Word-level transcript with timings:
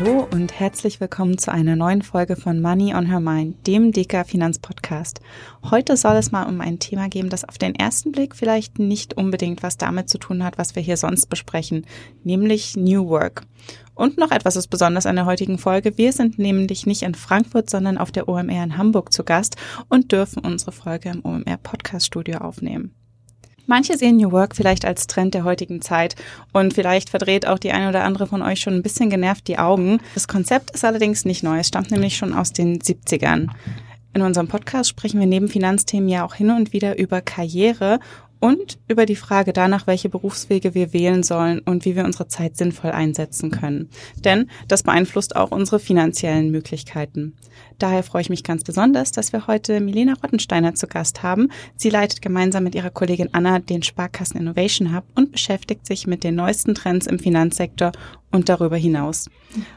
Hallo 0.00 0.26
und 0.30 0.58
herzlich 0.58 0.98
willkommen 0.98 1.36
zu 1.36 1.52
einer 1.52 1.76
neuen 1.76 2.00
Folge 2.00 2.34
von 2.34 2.62
Money 2.62 2.94
on 2.94 3.04
Her 3.04 3.20
Mind, 3.20 3.66
dem 3.66 3.92
DK 3.92 4.24
Finanzpodcast. 4.26 5.20
Heute 5.70 5.94
soll 5.98 6.16
es 6.16 6.32
mal 6.32 6.44
um 6.44 6.62
ein 6.62 6.78
Thema 6.78 7.10
gehen, 7.10 7.28
das 7.28 7.46
auf 7.46 7.58
den 7.58 7.74
ersten 7.74 8.10
Blick 8.10 8.34
vielleicht 8.34 8.78
nicht 8.78 9.18
unbedingt 9.18 9.62
was 9.62 9.76
damit 9.76 10.08
zu 10.08 10.16
tun 10.16 10.42
hat, 10.42 10.56
was 10.56 10.74
wir 10.74 10.82
hier 10.82 10.96
sonst 10.96 11.26
besprechen, 11.26 11.84
nämlich 12.24 12.78
New 12.78 13.08
Work. 13.08 13.42
Und 13.94 14.16
noch 14.16 14.30
etwas 14.30 14.56
ist 14.56 14.68
besonders 14.68 15.04
an 15.04 15.16
der 15.16 15.26
heutigen 15.26 15.58
Folge. 15.58 15.98
Wir 15.98 16.14
sind 16.14 16.38
nämlich 16.38 16.86
nicht 16.86 17.02
in 17.02 17.14
Frankfurt, 17.14 17.68
sondern 17.68 17.98
auf 17.98 18.10
der 18.10 18.26
OMR 18.26 18.64
in 18.64 18.78
Hamburg 18.78 19.12
zu 19.12 19.22
Gast 19.22 19.56
und 19.90 20.12
dürfen 20.12 20.42
unsere 20.42 20.72
Folge 20.72 21.10
im 21.10 21.22
OMR 21.26 21.58
Podcast 21.58 22.06
Studio 22.06 22.38
aufnehmen. 22.38 22.94
Manche 23.70 23.96
sehen 23.96 24.16
New 24.16 24.32
Work 24.32 24.56
vielleicht 24.56 24.84
als 24.84 25.06
Trend 25.06 25.32
der 25.32 25.44
heutigen 25.44 25.80
Zeit 25.80 26.16
und 26.52 26.74
vielleicht 26.74 27.08
verdreht 27.08 27.46
auch 27.46 27.60
die 27.60 27.70
eine 27.70 27.88
oder 27.88 28.02
andere 28.02 28.26
von 28.26 28.42
euch 28.42 28.58
schon 28.58 28.74
ein 28.74 28.82
bisschen 28.82 29.10
genervt 29.10 29.46
die 29.46 29.60
Augen. 29.60 30.00
Das 30.14 30.26
Konzept 30.26 30.72
ist 30.72 30.84
allerdings 30.84 31.24
nicht 31.24 31.44
neu, 31.44 31.60
es 31.60 31.68
stammt 31.68 31.92
nämlich 31.92 32.16
schon 32.16 32.34
aus 32.34 32.52
den 32.52 32.80
70ern. 32.80 33.46
In 34.12 34.22
unserem 34.22 34.48
Podcast 34.48 34.90
sprechen 34.90 35.20
wir 35.20 35.28
neben 35.28 35.46
Finanzthemen 35.46 36.08
ja 36.08 36.24
auch 36.24 36.34
hin 36.34 36.50
und 36.50 36.72
wieder 36.72 36.98
über 36.98 37.20
Karriere 37.20 38.00
und 38.40 38.78
über 38.88 39.06
die 39.06 39.16
Frage 39.16 39.52
danach, 39.52 39.86
welche 39.86 40.08
Berufswege 40.08 40.74
wir 40.74 40.92
wählen 40.92 41.22
sollen 41.22 41.60
und 41.60 41.84
wie 41.84 41.94
wir 41.94 42.04
unsere 42.04 42.26
Zeit 42.26 42.56
sinnvoll 42.56 42.90
einsetzen 42.90 43.50
können. 43.50 43.90
Denn 44.16 44.50
das 44.66 44.82
beeinflusst 44.82 45.36
auch 45.36 45.50
unsere 45.50 45.78
finanziellen 45.78 46.50
Möglichkeiten. 46.50 47.34
Daher 47.78 48.02
freue 48.02 48.22
ich 48.22 48.30
mich 48.30 48.42
ganz 48.42 48.64
besonders, 48.64 49.12
dass 49.12 49.32
wir 49.32 49.46
heute 49.46 49.80
Milena 49.80 50.14
Rottensteiner 50.22 50.74
zu 50.74 50.86
Gast 50.86 51.22
haben. 51.22 51.50
Sie 51.76 51.90
leitet 51.90 52.22
gemeinsam 52.22 52.64
mit 52.64 52.74
ihrer 52.74 52.90
Kollegin 52.90 53.28
Anna 53.32 53.58
den 53.58 53.82
Sparkassen 53.82 54.40
Innovation 54.40 54.94
Hub 54.94 55.04
und 55.14 55.32
beschäftigt 55.32 55.86
sich 55.86 56.06
mit 56.06 56.24
den 56.24 56.34
neuesten 56.34 56.74
Trends 56.74 57.06
im 57.06 57.18
Finanzsektor 57.18 57.92
und 58.30 58.48
darüber 58.48 58.76
hinaus. 58.76 59.28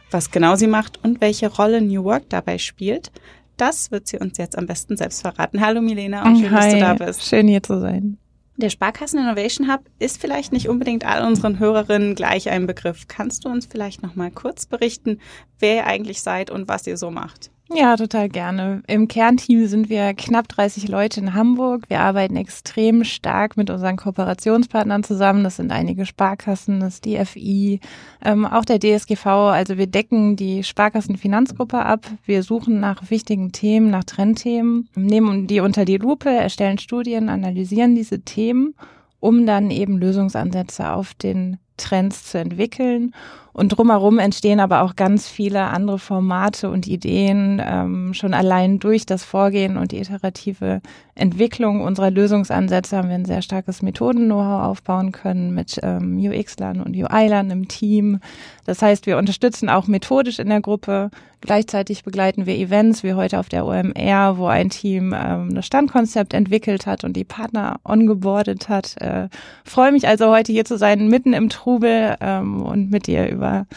Was 0.09 0.31
genau 0.31 0.55
sie 0.55 0.67
macht 0.67 1.03
und 1.03 1.21
welche 1.21 1.47
Rolle 1.47 1.81
New 1.81 2.03
Work 2.05 2.29
dabei 2.29 2.57
spielt, 2.57 3.11
das 3.57 3.91
wird 3.91 4.07
sie 4.07 4.17
uns 4.17 4.37
jetzt 4.37 4.57
am 4.57 4.65
besten 4.65 4.97
selbst 4.97 5.21
verraten. 5.21 5.61
Hallo 5.61 5.81
Milena 5.81 6.25
und 6.25 6.37
schön, 6.37 6.51
Hi, 6.51 6.61
dass 6.61 6.73
du 6.73 6.79
da 6.79 6.93
bist. 7.05 7.23
Schön 7.23 7.47
hier 7.47 7.61
zu 7.61 7.79
sein. 7.79 8.17
Der 8.55 8.69
Sparkassen 8.69 9.19
Innovation 9.19 9.71
Hub 9.71 9.89
ist 9.97 10.21
vielleicht 10.21 10.53
nicht 10.53 10.69
unbedingt 10.69 11.05
all 11.05 11.25
unseren 11.25 11.57
Hörerinnen 11.57 12.13
gleich 12.13 12.49
ein 12.49 12.67
Begriff. 12.67 13.07
Kannst 13.07 13.45
du 13.45 13.49
uns 13.49 13.65
vielleicht 13.65 14.03
noch 14.03 14.15
mal 14.15 14.29
kurz 14.29 14.67
berichten, 14.67 15.19
wer 15.57 15.75
ihr 15.77 15.87
eigentlich 15.87 16.21
seid 16.21 16.51
und 16.51 16.67
was 16.67 16.85
ihr 16.85 16.97
so 16.97 17.09
macht? 17.09 17.52
Ja, 17.75 17.95
total 17.95 18.29
gerne. 18.29 18.83
Im 18.85 19.07
Kernteam 19.07 19.65
sind 19.65 19.89
wir 19.89 20.13
knapp 20.13 20.47
30 20.47 20.89
Leute 20.89 21.19
in 21.19 21.33
Hamburg. 21.33 21.89
Wir 21.89 22.01
arbeiten 22.01 22.35
extrem 22.35 23.03
stark 23.03 23.57
mit 23.57 23.71
unseren 23.71 23.97
Kooperationspartnern 23.97 25.03
zusammen. 25.03 25.43
Das 25.43 25.55
sind 25.55 25.71
einige 25.71 26.05
Sparkassen, 26.05 26.79
das 26.79 27.01
DFI, 27.01 27.79
ähm, 28.23 28.45
auch 28.45 28.65
der 28.65 28.79
DSGV. 28.79 29.25
Also 29.25 29.79
wir 29.79 29.87
decken 29.87 30.35
die 30.35 30.63
Sparkassenfinanzgruppe 30.63 31.83
ab. 31.83 32.05
Wir 32.25 32.43
suchen 32.43 32.79
nach 32.79 33.09
wichtigen 33.09 33.51
Themen, 33.51 33.89
nach 33.89 34.03
Trendthemen, 34.03 34.87
nehmen 34.95 35.47
die 35.47 35.59
unter 35.59 35.83
die 35.83 35.97
Lupe, 35.97 36.29
erstellen 36.29 36.77
Studien, 36.77 37.27
analysieren 37.27 37.95
diese 37.95 38.21
Themen, 38.21 38.75
um 39.19 39.47
dann 39.47 39.71
eben 39.71 39.97
Lösungsansätze 39.97 40.91
auf 40.91 41.15
den 41.15 41.57
Trends 41.77 42.25
zu 42.25 42.37
entwickeln 42.37 43.15
und 43.53 43.69
drumherum 43.69 44.17
entstehen 44.17 44.59
aber 44.59 44.81
auch 44.81 44.95
ganz 44.95 45.27
viele 45.27 45.65
andere 45.65 45.99
Formate 45.99 46.71
und 46.71 46.87
Ideen, 46.87 47.61
ähm, 47.63 48.13
schon 48.15 48.33
allein 48.33 48.79
durch 48.79 49.05
das 49.05 49.23
Vorgehen 49.23 49.77
und 49.77 49.91
die 49.91 49.99
iterative 49.99 50.81
Entwicklung 51.15 51.81
unserer 51.81 52.09
Lösungsansätze 52.09 52.97
haben 52.97 53.09
wir 53.09 53.15
ein 53.15 53.25
sehr 53.25 53.43
starkes 53.43 53.83
Methoden-Know-how 53.83 54.63
aufbauen 54.63 55.11
können 55.11 55.53
mit 55.53 55.79
ähm, 55.83 56.17
UX-Lern 56.17 56.81
und 56.81 56.95
UI-Lern 56.95 57.51
im 57.51 57.67
Team. 57.67 58.19
Das 58.65 58.81
heißt, 58.81 59.05
wir 59.05 59.17
unterstützen 59.17 59.69
auch 59.69 59.85
methodisch 59.85 60.39
in 60.39 60.49
der 60.49 60.61
Gruppe. 60.61 61.11
Gleichzeitig 61.41 62.03
begleiten 62.03 62.45
wir 62.45 62.55
Events 62.55 63.03
wie 63.03 63.13
heute 63.13 63.37
auf 63.37 63.49
der 63.49 63.65
OMR, 63.65 64.37
wo 64.37 64.47
ein 64.47 64.69
Team 64.69 65.13
ähm, 65.13 65.53
das 65.53 65.65
Standkonzept 65.65 66.33
entwickelt 66.33 66.87
hat 66.87 67.03
und 67.03 67.17
die 67.17 67.25
Partner 67.25 67.81
ongeboardet 67.83 68.69
hat. 68.69 68.95
Äh, 69.01 69.27
freue 69.65 69.91
mich 69.91 70.07
also 70.07 70.31
heute 70.31 70.53
hier 70.53 70.63
zu 70.65 70.77
sein, 70.77 71.09
mitten 71.09 71.33
im 71.33 71.49
Trubel 71.49 72.15
ähm, 72.21 72.63
und 72.63 72.91
mit 72.91 73.07
dir 73.07 73.29
über 73.29 73.42
über 73.43 73.67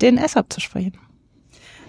den 0.00 0.16
SAP 0.16 0.52
zu 0.52 0.60
sprechen. 0.60 0.92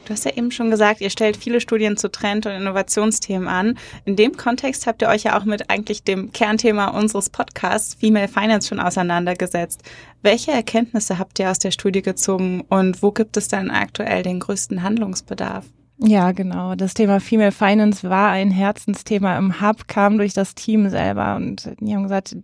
Du 0.05 0.13
hast 0.13 0.25
ja 0.25 0.35
eben 0.35 0.51
schon 0.51 0.71
gesagt, 0.71 0.99
ihr 0.99 1.11
stellt 1.11 1.37
viele 1.37 1.61
Studien 1.61 1.95
zu 1.95 2.09
Trend- 2.09 2.47
und 2.47 2.53
Innovationsthemen 2.53 3.47
an. 3.47 3.77
In 4.03 4.15
dem 4.15 4.35
Kontext 4.35 4.87
habt 4.87 5.03
ihr 5.03 5.07
euch 5.07 5.23
ja 5.23 5.39
auch 5.39 5.45
mit 5.45 5.69
eigentlich 5.69 6.03
dem 6.03 6.33
Kernthema 6.33 6.87
unseres 6.87 7.29
Podcasts 7.29 7.93
Female 7.93 8.27
Finance 8.27 8.67
schon 8.67 8.79
auseinandergesetzt. 8.79 9.83
Welche 10.23 10.51
Erkenntnisse 10.51 11.19
habt 11.19 11.37
ihr 11.37 11.51
aus 11.51 11.59
der 11.59 11.71
Studie 11.71 12.01
gezogen 12.01 12.61
und 12.67 13.03
wo 13.03 13.11
gibt 13.11 13.37
es 13.37 13.47
dann 13.47 13.69
aktuell 13.69 14.23
den 14.23 14.39
größten 14.39 14.81
Handlungsbedarf? 14.81 15.65
Ja, 15.99 16.31
genau. 16.31 16.73
Das 16.73 16.95
Thema 16.95 17.19
Female 17.19 17.51
Finance 17.51 18.09
war 18.09 18.31
ein 18.31 18.49
Herzensthema 18.49 19.37
im 19.37 19.61
Hub, 19.61 19.87
kam 19.87 20.17
durch 20.17 20.33
das 20.33 20.55
Team 20.55 20.89
selber 20.89 21.35
und 21.35 21.71
die 21.79 21.93
haben 21.93 22.03
gesagt, 22.03 22.35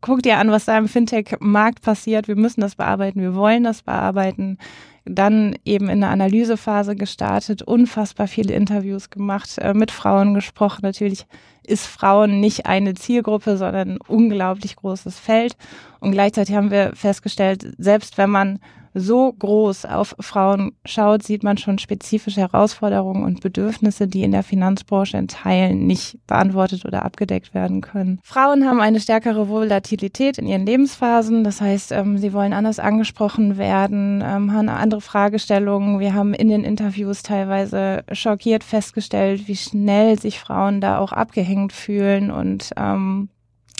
guck 0.00 0.22
dir 0.22 0.38
an, 0.38 0.50
was 0.50 0.64
da 0.64 0.78
im 0.78 0.88
Fintech-Markt 0.88 1.82
passiert. 1.82 2.28
Wir 2.28 2.36
müssen 2.36 2.60
das 2.60 2.76
bearbeiten, 2.76 3.20
wir 3.20 3.34
wollen 3.34 3.64
das 3.64 3.82
bearbeiten. 3.82 4.58
Dann 5.04 5.56
eben 5.64 5.88
in 5.88 6.00
der 6.00 6.10
Analysephase 6.10 6.96
gestartet, 6.96 7.62
unfassbar 7.62 8.26
viele 8.26 8.54
Interviews 8.54 9.10
gemacht, 9.10 9.58
äh, 9.58 9.72
mit 9.72 9.92
Frauen 9.92 10.34
gesprochen. 10.34 10.80
Natürlich 10.82 11.26
ist 11.64 11.86
Frauen 11.86 12.40
nicht 12.40 12.66
eine 12.66 12.94
Zielgruppe, 12.94 13.56
sondern 13.56 13.90
ein 13.90 13.98
unglaublich 14.08 14.76
großes 14.76 15.18
Feld. 15.18 15.56
Und 16.00 16.12
gleichzeitig 16.12 16.54
haben 16.54 16.70
wir 16.70 16.92
festgestellt, 16.94 17.74
selbst 17.78 18.18
wenn 18.18 18.30
man 18.30 18.58
so 18.96 19.32
groß 19.32 19.84
auf 19.84 20.16
Frauen 20.20 20.72
schaut, 20.84 21.22
sieht 21.22 21.42
man 21.42 21.58
schon 21.58 21.78
spezifische 21.78 22.40
Herausforderungen 22.40 23.24
und 23.24 23.40
Bedürfnisse, 23.40 24.08
die 24.08 24.22
in 24.22 24.32
der 24.32 24.42
Finanzbranche 24.42 25.18
in 25.18 25.28
Teilen 25.28 25.86
nicht 25.86 26.18
beantwortet 26.26 26.84
oder 26.84 27.04
abgedeckt 27.04 27.54
werden 27.54 27.82
können. 27.82 28.18
Frauen 28.22 28.66
haben 28.66 28.80
eine 28.80 29.00
stärkere 29.00 29.48
Volatilität 29.48 30.38
in 30.38 30.46
ihren 30.46 30.66
Lebensphasen, 30.66 31.44
das 31.44 31.60
heißt, 31.60 31.92
ähm, 31.92 32.18
sie 32.18 32.32
wollen 32.32 32.52
anders 32.52 32.78
angesprochen 32.78 33.58
werden, 33.58 34.22
ähm, 34.26 34.52
haben 34.52 34.68
andere 34.68 35.00
Fragestellungen. 35.00 36.00
Wir 36.00 36.14
haben 36.14 36.34
in 36.34 36.48
den 36.48 36.64
Interviews 36.64 37.22
teilweise 37.22 38.04
schockiert 38.12 38.64
festgestellt, 38.64 39.46
wie 39.48 39.56
schnell 39.56 40.18
sich 40.18 40.40
Frauen 40.40 40.80
da 40.80 40.98
auch 40.98 41.12
abgehängt 41.12 41.72
fühlen 41.72 42.30
und 42.30 42.70
ähm, 42.76 43.28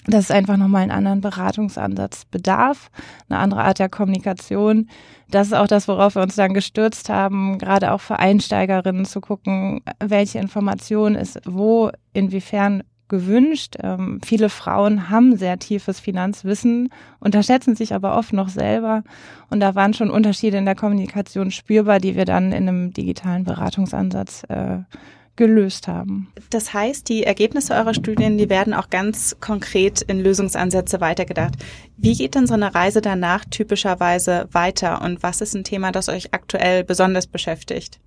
dass 0.07 0.25
es 0.25 0.31
einfach 0.31 0.57
nochmal 0.57 0.83
einen 0.83 0.91
anderen 0.91 1.21
Beratungsansatz 1.21 2.25
bedarf, 2.27 2.91
eine 3.29 3.39
andere 3.39 3.65
Art 3.65 3.79
der 3.79 3.89
Kommunikation. 3.89 4.89
Das 5.31 5.49
ist 5.49 5.53
auch 5.55 5.67
das, 5.67 5.89
worauf 5.89 6.15
wir 6.15 6.23
uns 6.23 6.37
dann 6.37 6.55
gestürzt 6.55 7.09
haben, 7.09 7.59
gerade 7.59 7.93
auch 7.93 8.01
für 8.01 8.19
Einsteigerinnen 8.19 9.05
zu 9.05 9.21
gucken, 9.21 9.83
welche 9.99 10.39
Information 10.39 11.15
ist 11.15 11.41
wo, 11.45 11.91
inwiefern 12.13 12.83
gewünscht. 13.09 13.77
Ähm, 13.83 14.21
viele 14.25 14.49
Frauen 14.49 15.11
haben 15.11 15.37
sehr 15.37 15.59
tiefes 15.59 16.01
Finanzwissen, 16.01 16.91
unterschätzen 17.21 17.77
sich 17.77 17.95
aber 17.95 18.17
oft 18.17 18.33
noch 18.33 18.49
selber. 18.49 19.05
Und 19.49 19.61
da 19.61 19.75
waren 19.75 19.95
schon 19.95 20.11
Unterschiede 20.11 20.57
in 20.57 20.65
der 20.65 20.75
Kommunikation 20.75 21.51
spürbar, 21.51 22.01
die 22.01 22.17
wir 22.17 22.25
dann 22.25 22.53
in 22.53 22.69
einem 22.69 22.93
digitalen 22.93 23.45
Beratungsansatz 23.45 24.45
äh, 24.49 24.79
gelöst 25.37 25.87
haben. 25.87 26.29
Das 26.51 26.75
heißt, 26.75 27.09
die 27.09 27.25
Ergebnisse 27.25 27.75
eurer 27.75 27.95
Studien, 27.95 28.39
die 28.39 28.51
werden 28.51 28.75
auch 28.75 28.91
ganz 28.91 29.37
konkret 29.41 30.03
in 30.03 30.21
Lösungsansätze 30.21 31.01
weitergedacht. 31.01 31.55
Wie 31.97 32.15
geht 32.15 32.35
denn 32.35 32.47
so 32.47 32.55
eine 32.55 32.75
Reise 32.75 33.01
danach 33.01 33.45
typischerweise 33.45 34.49
weiter 34.53 35.03
und 35.03 35.23
was 35.23 35.41
ist 35.41 35.55
ein 35.55 35.65
Thema, 35.65 35.93
das 35.93 36.09
euch 36.09 36.33
aktuell 36.35 36.85
besonders 36.85 37.27
beschäftigt? 37.27 38.01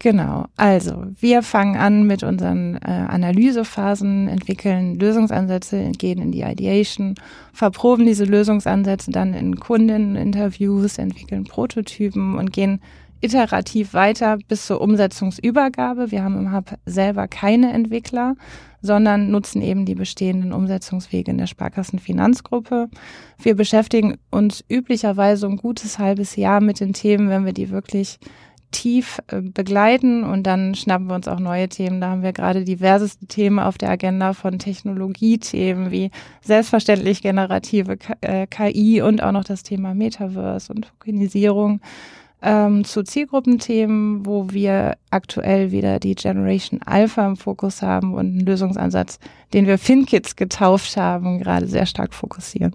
Genau, 0.00 0.46
also 0.56 1.04
wir 1.20 1.42
fangen 1.42 1.76
an 1.76 2.06
mit 2.06 2.22
unseren 2.22 2.76
äh, 2.76 2.90
Analysephasen, 2.90 4.28
entwickeln 4.28 4.98
Lösungsansätze, 4.98 5.92
gehen 5.92 6.20
in 6.20 6.32
die 6.32 6.42
Ideation, 6.42 7.14
verproben 7.52 8.06
diese 8.06 8.24
Lösungsansätze 8.24 9.10
dann 9.10 9.34
in 9.34 9.60
Kundeninterviews, 9.60 10.98
entwickeln 10.98 11.44
Prototypen 11.44 12.36
und 12.36 12.52
gehen 12.52 12.80
iterativ 13.22 13.94
weiter 13.94 14.38
bis 14.48 14.66
zur 14.66 14.80
Umsetzungsübergabe. 14.80 16.10
Wir 16.10 16.24
haben 16.24 16.38
im 16.38 16.52
Hub 16.52 16.76
selber 16.84 17.28
keine 17.28 17.72
Entwickler, 17.72 18.34
sondern 18.82 19.30
nutzen 19.30 19.62
eben 19.62 19.86
die 19.86 19.94
bestehenden 19.94 20.52
Umsetzungswege 20.52 21.30
in 21.30 21.38
der 21.38 21.46
Sparkassenfinanzgruppe. 21.46 22.88
Wir 23.40 23.54
beschäftigen 23.54 24.18
uns 24.30 24.64
üblicherweise 24.68 25.46
ein 25.46 25.56
gutes 25.56 25.98
halbes 25.98 26.36
Jahr 26.36 26.60
mit 26.60 26.80
den 26.80 26.92
Themen, 26.92 27.28
wenn 27.28 27.46
wir 27.46 27.52
die 27.52 27.70
wirklich 27.70 28.18
tief 28.72 29.20
äh, 29.28 29.40
begleiten 29.40 30.24
und 30.24 30.44
dann 30.44 30.74
schnappen 30.74 31.06
wir 31.06 31.14
uns 31.14 31.28
auch 31.28 31.38
neue 31.38 31.68
Themen. 31.68 32.00
Da 32.00 32.08
haben 32.08 32.22
wir 32.22 32.32
gerade 32.32 32.64
diverseste 32.64 33.26
Themen 33.26 33.58
auf 33.58 33.78
der 33.78 33.90
Agenda 33.90 34.32
von 34.32 34.58
Technologiethemen 34.58 35.90
wie 35.90 36.10
selbstverständlich 36.40 37.22
generative 37.22 37.96
KI 37.96 38.98
äh, 38.98 39.02
und 39.02 39.22
auch 39.22 39.32
noch 39.32 39.44
das 39.44 39.62
Thema 39.62 39.94
Metaverse 39.94 40.72
und 40.72 40.88
Tokenisierung 40.88 41.80
ähm, 42.42 42.84
zu 42.84 43.02
Zielgruppenthemen, 43.02 44.26
wo 44.26 44.50
wir 44.50 44.96
aktuell 45.10 45.70
wieder 45.70 45.98
die 46.00 46.14
Generation 46.14 46.80
Alpha 46.84 47.26
im 47.26 47.36
Fokus 47.36 47.82
haben 47.82 48.14
und 48.14 48.26
einen 48.26 48.40
Lösungsansatz, 48.40 49.18
den 49.54 49.66
wir 49.66 49.78
FinKids 49.78 50.36
getauft 50.36 50.96
haben, 50.96 51.38
gerade 51.38 51.66
sehr 51.66 51.86
stark 51.86 52.14
fokussieren. 52.14 52.74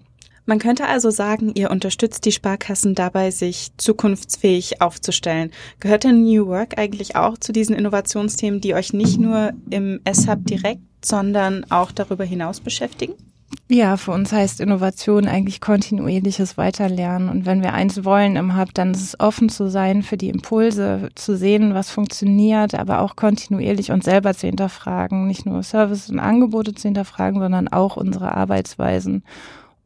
Man 0.50 0.60
könnte 0.60 0.88
also 0.88 1.10
sagen, 1.10 1.52
ihr 1.56 1.70
unterstützt 1.70 2.24
die 2.24 2.32
Sparkassen 2.32 2.96
dabei, 2.96 3.32
sich 3.32 3.72
zukunftsfähig 3.76 4.82
aufzustellen. 4.82 5.52
Gehört 5.82 6.06
denn 6.06 6.24
New 6.24 6.48
Work 6.48 6.78
eigentlich 6.78 7.18
auch 7.18 7.38
zu 7.38 7.52
diesen 7.52 7.76
Innovationsthemen, 7.76 8.62
die 8.62 8.74
euch 8.74 8.94
nicht 8.94 9.20
nur 9.20 9.52
im 9.70 10.00
S-Hub 10.06 10.46
direkt, 10.46 10.82
sondern 11.04 11.70
auch 11.70 11.92
darüber 11.92 12.24
hinaus 12.24 12.62
beschäftigen? 12.62 13.16
Ja, 13.70 13.98
für 13.98 14.12
uns 14.12 14.32
heißt 14.32 14.62
Innovation 14.62 15.28
eigentlich 15.28 15.60
kontinuierliches 15.60 16.58
Weiterlernen. 16.58 17.28
Und 17.28 17.46
wenn 17.46 17.62
wir 17.62 17.74
eins 17.74 18.06
wollen 18.06 18.38
im 18.38 18.58
Hub, 18.58 18.74
dann 18.74 18.92
ist 18.92 19.02
es 19.02 19.20
offen 19.20 19.50
zu 19.50 19.70
sein 19.70 20.04
für 20.04 20.16
die 20.16 20.30
Impulse, 20.30 21.10
zu 21.16 21.36
sehen, 21.36 21.74
was 21.74 21.90
funktioniert, 21.90 22.76
aber 22.76 23.02
auch 23.02 23.18
kontinuierlich 23.18 23.92
uns 23.92 24.06
selber 24.06 24.34
zu 24.34 24.48
hinterfragen. 24.48 25.28
Nicht 25.28 25.46
nur 25.46 25.64
Services 25.64 26.10
und 26.10 26.20
Angebote 26.20 26.76
zu 26.76 26.88
hinterfragen, 26.88 27.42
sondern 27.42 27.68
auch 27.68 27.98
unsere 27.98 28.34
Arbeitsweisen. 28.38 29.24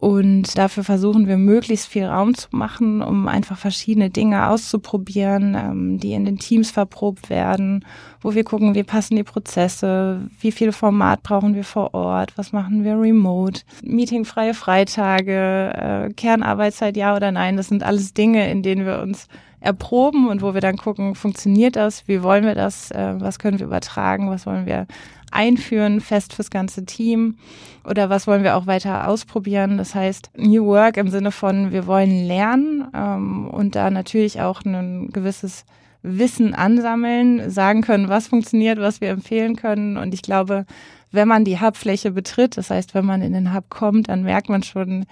Und 0.02 0.58
dafür 0.58 0.84
versuchen 0.84 1.28
wir 1.28 1.38
möglichst 1.38 1.86
viel 1.86 2.06
Raum 2.06 2.34
zu 2.34 2.48
machen, 2.50 3.04
um 3.04 3.28
einfach 3.28 3.56
verschiedene 3.56 4.10
Dinge 4.10 4.48
auszuprobieren, 4.48 5.54
ähm, 5.54 6.00
die 6.00 6.14
in 6.14 6.26
den 6.26 6.40
Teams 6.40 6.72
verprobt 6.72 7.30
werden, 7.30 7.86
wo 8.20 8.34
wir 8.34 8.44
gucken, 8.44 8.74
wie 8.74 8.82
passen 8.82 9.16
die 9.16 9.24
Prozesse, 9.24 10.22
wie 10.40 10.52
viel 10.52 10.72
Format 10.72 11.22
brauchen 11.22 11.54
wir 11.54 11.64
vor 11.64 11.94
Ort, 11.94 12.36
was 12.36 12.52
machen 12.52 12.84
wir 12.84 13.00
remote, 13.00 13.62
meetingfreie 13.84 14.56
Freitage, 14.56 15.72
äh, 15.76 16.12
Kernarbeitszeit 16.14 16.98
ja 16.98 17.16
oder 17.16 17.32
nein. 17.32 17.56
Das 17.56 17.68
sind 17.68 17.84
alles 17.84 18.16
Dinge, 18.16 18.50
in 18.50 18.64
denen 18.64 18.88
wir 18.88 19.02
uns 19.02 19.28
erproben 19.60 20.28
und 20.28 20.42
wo 20.42 20.56
wir 20.56 20.62
dann 20.62 20.78
gucken, 20.78 21.14
funktioniert 21.14 21.76
das, 21.76 22.08
wie 22.08 22.24
wollen 22.24 22.44
wir 22.44 22.56
das, 22.56 22.90
äh, 22.90 23.14
was 23.20 23.38
können 23.38 23.60
wir 23.60 23.68
übertragen, 23.68 24.32
was 24.32 24.48
wollen 24.48 24.66
wir 24.66 24.88
einführen, 25.32 26.02
fest 26.02 26.34
fürs 26.34 26.50
ganze 26.50 26.86
Team? 26.86 27.36
Oder 27.84 28.10
was 28.10 28.28
wollen 28.28 28.44
wir 28.44 28.56
auch 28.56 28.68
weiter 28.68 29.08
ausprobieren? 29.08 29.78
Das 29.78 29.96
heißt, 29.96 30.32
New 30.38 30.66
Work 30.66 30.98
im 30.98 31.10
Sinne 31.10 31.32
von, 31.32 31.72
wir 31.72 31.88
wollen 31.88 32.26
lernen 32.26 32.88
ähm, 32.94 33.48
und 33.48 33.76
da 33.76 33.90
natürlich 33.90 34.42
auch 34.42 34.64
ein 34.64 35.10
gewisses 35.12 35.66
Wissen 36.04 36.56
ansammeln, 36.56 37.50
sagen 37.50 37.82
können, 37.82 38.10
was 38.10 38.28
funktioniert, 38.28 38.80
was 38.80 39.02
wir 39.02 39.10
empfehlen 39.10 39.56
können. 39.56 39.98
Und 39.98 40.14
ich 40.14 40.22
glaube, 40.22 40.66
wenn 41.12 41.28
man 41.28 41.46
die 41.46 41.60
Hubfläche 41.60 42.12
betritt, 42.12 42.58
das 42.58 42.70
heißt, 42.70 42.96
wenn 42.96 43.06
man 43.06 43.22
in 43.22 43.34
den 43.34 43.54
Hub 43.54 43.70
kommt, 43.70 44.10
dann 44.10 44.24
merkt 44.24 44.50
man 44.50 44.64
schon 44.64 45.06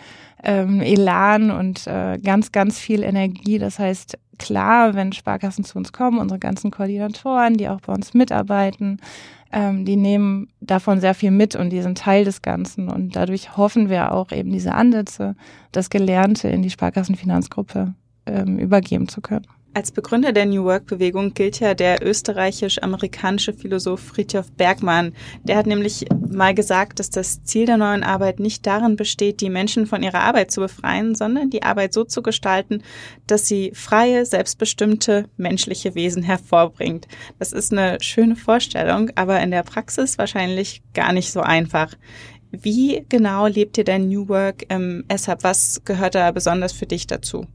ähm, 0.43 0.81
Elan 0.81 1.51
und 1.51 1.85
äh, 1.87 2.17
ganz, 2.17 2.51
ganz 2.51 2.79
viel 2.79 3.03
Energie. 3.03 3.59
Das 3.59 3.79
heißt, 3.79 4.17
klar, 4.37 4.95
wenn 4.95 5.11
Sparkassen 5.11 5.63
zu 5.63 5.77
uns 5.77 5.91
kommen, 5.91 6.17
unsere 6.17 6.39
ganzen 6.39 6.71
Koordinatoren, 6.71 7.55
die 7.55 7.67
auch 7.67 7.81
bei 7.81 7.93
uns 7.93 8.13
mitarbeiten, 8.13 8.99
ähm, 9.51 9.85
die 9.85 9.95
nehmen 9.95 10.49
davon 10.61 10.99
sehr 10.99 11.13
viel 11.13 11.31
mit 11.31 11.55
und 11.55 11.71
die 11.71 11.81
sind 11.81 11.97
Teil 11.97 12.23
des 12.23 12.41
Ganzen. 12.41 12.89
Und 12.89 13.15
dadurch 13.15 13.57
hoffen 13.57 13.89
wir 13.89 14.11
auch 14.11 14.31
eben 14.31 14.51
diese 14.51 14.73
Ansätze, 14.73 15.35
das 15.71 15.89
Gelernte 15.89 16.49
in 16.49 16.61
die 16.61 16.69
Sparkassenfinanzgruppe 16.69 17.93
ähm, 18.25 18.59
übergeben 18.59 19.07
zu 19.07 19.21
können. 19.21 19.47
Als 19.71 19.91
Begründer 19.91 20.31
der 20.31 20.47
New 20.47 20.63
Work-Bewegung 20.63 21.35
gilt 21.35 21.59
ja 21.59 21.75
der 21.75 22.03
österreichisch-amerikanische 22.05 23.53
Philosoph 23.53 23.99
Friedhof 23.99 24.51
Bergmann. 24.51 25.13
Der 25.43 25.57
hat 25.57 25.67
nämlich 25.67 26.07
mal 26.27 26.55
gesagt, 26.55 26.99
dass 26.99 27.11
das 27.11 27.43
Ziel 27.43 27.67
der 27.67 27.77
neuen 27.77 28.03
Arbeit 28.03 28.39
nicht 28.39 28.65
darin 28.65 28.95
besteht, 28.95 29.41
die 29.41 29.49
Menschen 29.51 29.85
von 29.85 30.01
ihrer 30.01 30.21
Arbeit 30.21 30.49
zu 30.49 30.61
befreien, 30.61 31.13
sondern 31.13 31.51
die 31.51 31.61
Arbeit 31.61 31.93
so 31.93 32.03
zu 32.03 32.23
gestalten, 32.23 32.81
dass 33.27 33.47
sie 33.47 33.71
freie, 33.75 34.25
selbstbestimmte 34.25 35.25
menschliche 35.37 35.93
Wesen 35.93 36.23
hervorbringt. 36.23 37.07
Das 37.37 37.53
ist 37.53 37.71
eine 37.71 37.99
schöne 38.01 38.35
Vorstellung, 38.35 39.11
aber 39.13 39.39
in 39.39 39.51
der 39.51 39.63
Praxis 39.63 40.17
wahrscheinlich 40.17 40.81
gar 40.95 41.13
nicht 41.13 41.31
so 41.31 41.41
einfach. 41.41 41.93
Wie 42.51 43.05
genau 43.07 43.45
lebt 43.45 43.77
ihr 43.77 43.83
denn 43.83 44.09
New 44.09 44.27
Work 44.29 44.65
im 44.69 45.05
SHAB? 45.15 45.43
Was 45.43 45.83
gehört 45.85 46.15
da 46.15 46.31
besonders 46.31 46.73
für 46.73 46.87
dich 46.87 47.05
dazu? 47.05 47.45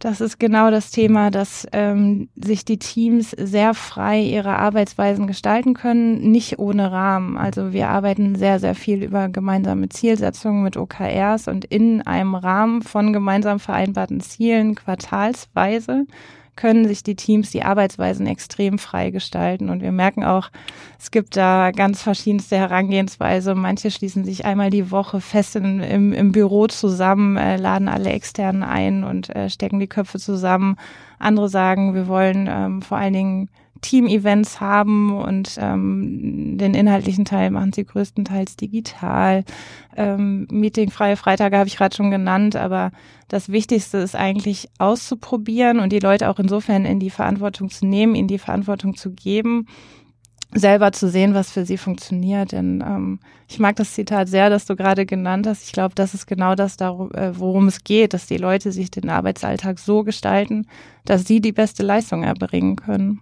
Das 0.00 0.22
ist 0.22 0.40
genau 0.40 0.70
das 0.70 0.90
Thema, 0.90 1.30
dass 1.30 1.66
ähm, 1.72 2.30
sich 2.34 2.64
die 2.64 2.78
Teams 2.78 3.32
sehr 3.32 3.74
frei 3.74 4.22
ihre 4.22 4.56
Arbeitsweisen 4.56 5.26
gestalten 5.26 5.74
können, 5.74 6.32
nicht 6.32 6.58
ohne 6.58 6.90
Rahmen. 6.90 7.36
Also 7.36 7.74
wir 7.74 7.90
arbeiten 7.90 8.34
sehr, 8.34 8.58
sehr 8.60 8.74
viel 8.74 9.04
über 9.04 9.28
gemeinsame 9.28 9.90
Zielsetzungen 9.90 10.62
mit 10.62 10.78
OKRs 10.78 11.48
und 11.48 11.66
in 11.66 12.00
einem 12.00 12.34
Rahmen 12.34 12.80
von 12.80 13.12
gemeinsam 13.12 13.60
vereinbarten 13.60 14.20
Zielen 14.20 14.74
quartalsweise 14.74 16.06
können 16.60 16.86
sich 16.86 17.02
die 17.02 17.14
Teams 17.14 17.50
die 17.50 17.62
Arbeitsweisen 17.62 18.26
extrem 18.26 18.78
frei 18.78 19.10
gestalten. 19.10 19.70
Und 19.70 19.80
wir 19.80 19.92
merken 19.92 20.24
auch, 20.24 20.50
es 20.98 21.10
gibt 21.10 21.34
da 21.34 21.70
ganz 21.70 22.02
verschiedenste 22.02 22.58
Herangehensweise. 22.58 23.54
Manche 23.54 23.90
schließen 23.90 24.26
sich 24.26 24.44
einmal 24.44 24.68
die 24.68 24.90
Woche 24.90 25.22
fest 25.22 25.56
in, 25.56 25.80
im, 25.80 26.12
im 26.12 26.32
Büro 26.32 26.66
zusammen, 26.66 27.38
äh, 27.38 27.56
laden 27.56 27.88
alle 27.88 28.10
externen 28.10 28.62
ein 28.62 29.04
und 29.04 29.34
äh, 29.34 29.48
stecken 29.48 29.80
die 29.80 29.86
Köpfe 29.86 30.18
zusammen. 30.18 30.76
Andere 31.18 31.48
sagen, 31.48 31.94
wir 31.94 32.08
wollen 32.08 32.46
ähm, 32.46 32.82
vor 32.82 32.98
allen 32.98 33.14
Dingen 33.14 33.48
Team-Events 33.80 34.60
haben 34.60 35.16
und 35.16 35.56
ähm, 35.58 36.58
den 36.58 36.74
inhaltlichen 36.74 37.24
Teil 37.24 37.50
machen 37.50 37.72
sie 37.72 37.84
größtenteils 37.84 38.56
digital. 38.56 39.44
Ähm, 39.96 40.46
Meetingfreie 40.50 41.16
Freitage 41.16 41.56
habe 41.56 41.68
ich 41.68 41.76
gerade 41.76 41.96
schon 41.96 42.10
genannt, 42.10 42.56
aber 42.56 42.92
das 43.28 43.50
Wichtigste 43.50 43.98
ist 43.98 44.16
eigentlich 44.16 44.68
auszuprobieren 44.78 45.78
und 45.78 45.92
die 45.92 46.00
Leute 46.00 46.28
auch 46.28 46.38
insofern 46.38 46.84
in 46.84 47.00
die 47.00 47.10
Verantwortung 47.10 47.70
zu 47.70 47.86
nehmen, 47.86 48.14
ihnen 48.14 48.28
die 48.28 48.38
Verantwortung 48.38 48.96
zu 48.96 49.12
geben, 49.12 49.66
selber 50.52 50.92
zu 50.92 51.08
sehen, 51.08 51.34
was 51.34 51.50
für 51.50 51.64
sie 51.64 51.78
funktioniert. 51.78 52.52
Denn 52.52 52.82
ähm, 52.86 53.20
ich 53.48 53.58
mag 53.58 53.76
das 53.76 53.94
Zitat 53.94 54.28
sehr, 54.28 54.50
das 54.50 54.66
du 54.66 54.76
gerade 54.76 55.06
genannt 55.06 55.46
hast. 55.46 55.64
Ich 55.64 55.72
glaube, 55.72 55.94
das 55.94 56.14
ist 56.14 56.26
genau 56.26 56.54
das, 56.54 56.76
äh, 56.76 57.32
worum 57.38 57.68
es 57.68 57.84
geht, 57.84 58.14
dass 58.14 58.26
die 58.26 58.36
Leute 58.36 58.72
sich 58.72 58.90
den 58.90 59.08
Arbeitsalltag 59.08 59.78
so 59.78 60.02
gestalten, 60.02 60.66
dass 61.04 61.24
sie 61.24 61.40
die 61.40 61.52
beste 61.52 61.82
Leistung 61.82 62.24
erbringen 62.24 62.76
können. 62.76 63.20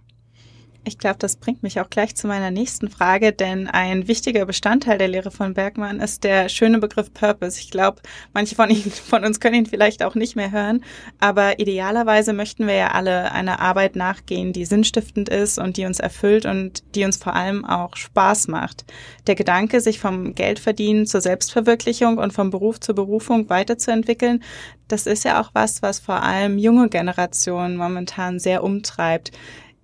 Ich 0.85 0.97
glaube, 0.97 1.17
das 1.19 1.35
bringt 1.35 1.61
mich 1.61 1.79
auch 1.81 1.89
gleich 1.89 2.15
zu 2.15 2.25
meiner 2.27 2.51
nächsten 2.51 2.89
Frage, 2.89 3.33
denn 3.33 3.67
ein 3.67 4.07
wichtiger 4.07 4.45
Bestandteil 4.45 4.97
der 4.97 5.09
Lehre 5.09 5.29
von 5.29 5.53
Bergmann 5.53 5.99
ist 5.99 6.23
der 6.23 6.47
schöne 6.47 6.79
Begriff 6.79 7.13
Purpose. 7.13 7.59
Ich 7.59 7.69
glaube, 7.69 8.01
manche 8.33 8.55
von 8.55 8.69
Ihnen, 8.69 8.89
von 8.91 9.25
uns 9.25 9.39
können 9.39 9.55
ihn 9.55 9.65
vielleicht 9.65 10.03
auch 10.03 10.15
nicht 10.15 10.35
mehr 10.35 10.51
hören, 10.51 10.83
aber 11.19 11.59
idealerweise 11.59 12.31
möchten 12.31 12.65
wir 12.65 12.75
ja 12.75 12.91
alle 12.91 13.31
einer 13.33 13.59
Arbeit 13.59 13.97
nachgehen, 13.97 14.53
die 14.53 14.65
sinnstiftend 14.65 15.27
ist 15.27 15.59
und 15.59 15.75
die 15.75 15.85
uns 15.85 15.99
erfüllt 15.99 16.45
und 16.45 16.83
die 16.95 17.03
uns 17.03 17.17
vor 17.17 17.35
allem 17.35 17.65
auch 17.65 17.97
Spaß 17.97 18.47
macht. 18.47 18.85
Der 19.27 19.35
Gedanke, 19.35 19.81
sich 19.81 19.99
vom 19.99 20.33
Geldverdienen 20.33 21.05
zur 21.05 21.21
Selbstverwirklichung 21.21 22.17
und 22.17 22.31
vom 22.31 22.51
Beruf 22.51 22.79
zur 22.79 22.95
Berufung 22.95 23.49
weiterzuentwickeln, 23.49 24.43
das 24.87 25.05
ist 25.05 25.23
ja 25.23 25.41
auch 25.41 25.51
was, 25.53 25.81
was 25.81 25.99
vor 25.99 26.23
allem 26.23 26.57
junge 26.57 26.89
Generationen 26.89 27.77
momentan 27.77 28.39
sehr 28.39 28.63
umtreibt. 28.63 29.31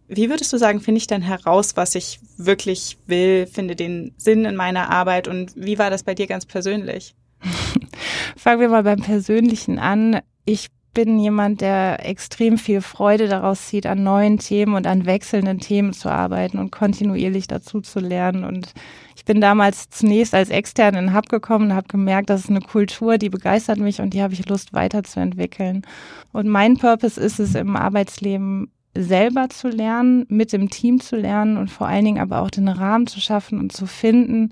Wie 0.08 0.30
würdest 0.30 0.54
du 0.54 0.58
sagen, 0.58 0.82
finde 0.82 1.00
ich 1.00 1.08
denn 1.08 1.22
heraus, 1.22 1.76
was 1.76 1.96
ich 1.96 2.20
wirklich 2.38 2.98
will, 3.08 3.48
finde 3.48 3.76
den 3.76 4.14
Sinn 4.18 4.46
in 4.46 4.56
meiner 4.56 4.92
Arbeit 4.92 5.28
und 5.28 5.54
wie 5.56 5.80
war 5.80 5.90
das 5.90 6.04
bei 6.04 6.14
dir 6.14 6.28
ganz 6.28 6.46
persönlich? 6.46 7.16
Fangen 8.38 8.62
wir 8.62 8.70
mal 8.70 8.84
beim 8.84 9.02
Persönlichen 9.02 9.80
an. 9.80 10.22
Ich 10.46 10.70
bin 10.96 11.20
jemand, 11.20 11.62
der 11.62 12.08
extrem 12.08 12.58
viel 12.58 12.82
Freude 12.82 13.28
daraus 13.28 13.68
zieht, 13.68 13.86
an 13.86 14.04
neuen 14.04 14.40
Themen 14.40 14.76
und 14.76 14.88
an 14.88 15.06
wechselnden 15.06 15.60
Themen 15.60 15.94
zu 15.94 16.10
arbeiten 16.10 16.58
und 16.58 16.72
kontinuierlich 16.72 17.48
dazu 17.48 17.82
zu 17.82 18.00
lernen. 18.00 18.44
Und 18.44 18.74
ich 19.16 19.26
bin 19.26 19.42
damals 19.42 19.90
zunächst 19.90 20.34
als 20.34 20.50
Externe 20.50 20.98
in 21.00 21.14
Hub 21.14 21.28
gekommen 21.30 21.72
und 21.72 21.76
habe 21.76 21.90
gemerkt, 21.90 22.30
das 22.30 22.46
ist 22.46 22.50
eine 22.50 22.62
Kultur, 22.62 23.18
die 23.18 23.30
begeistert 23.30 23.78
mich 23.78 24.00
und 24.00 24.14
die 24.14 24.24
habe 24.24 24.34
ich 24.34 24.48
Lust 24.48 24.74
weiterzuentwickeln. 24.74 25.86
Und 26.32 26.48
mein 26.48 26.78
Purpose 26.78 27.20
ist 27.20 27.40
es 27.40 27.56
im 27.56 27.76
Arbeitsleben, 27.76 28.72
selber 28.96 29.50
zu 29.50 29.68
lernen, 29.68 30.26
mit 30.30 30.54
dem 30.54 30.70
Team 30.70 31.00
zu 31.02 31.16
lernen 31.16 31.58
und 31.58 31.70
vor 31.70 31.88
allen 31.88 32.06
Dingen 32.06 32.22
aber 32.22 32.42
auch 32.42 32.50
den 32.50 32.68
Rahmen 32.68 33.08
zu 33.08 33.20
schaffen 33.20 33.60
und 33.60 33.72
zu 33.72 33.86
finden, 33.86 34.52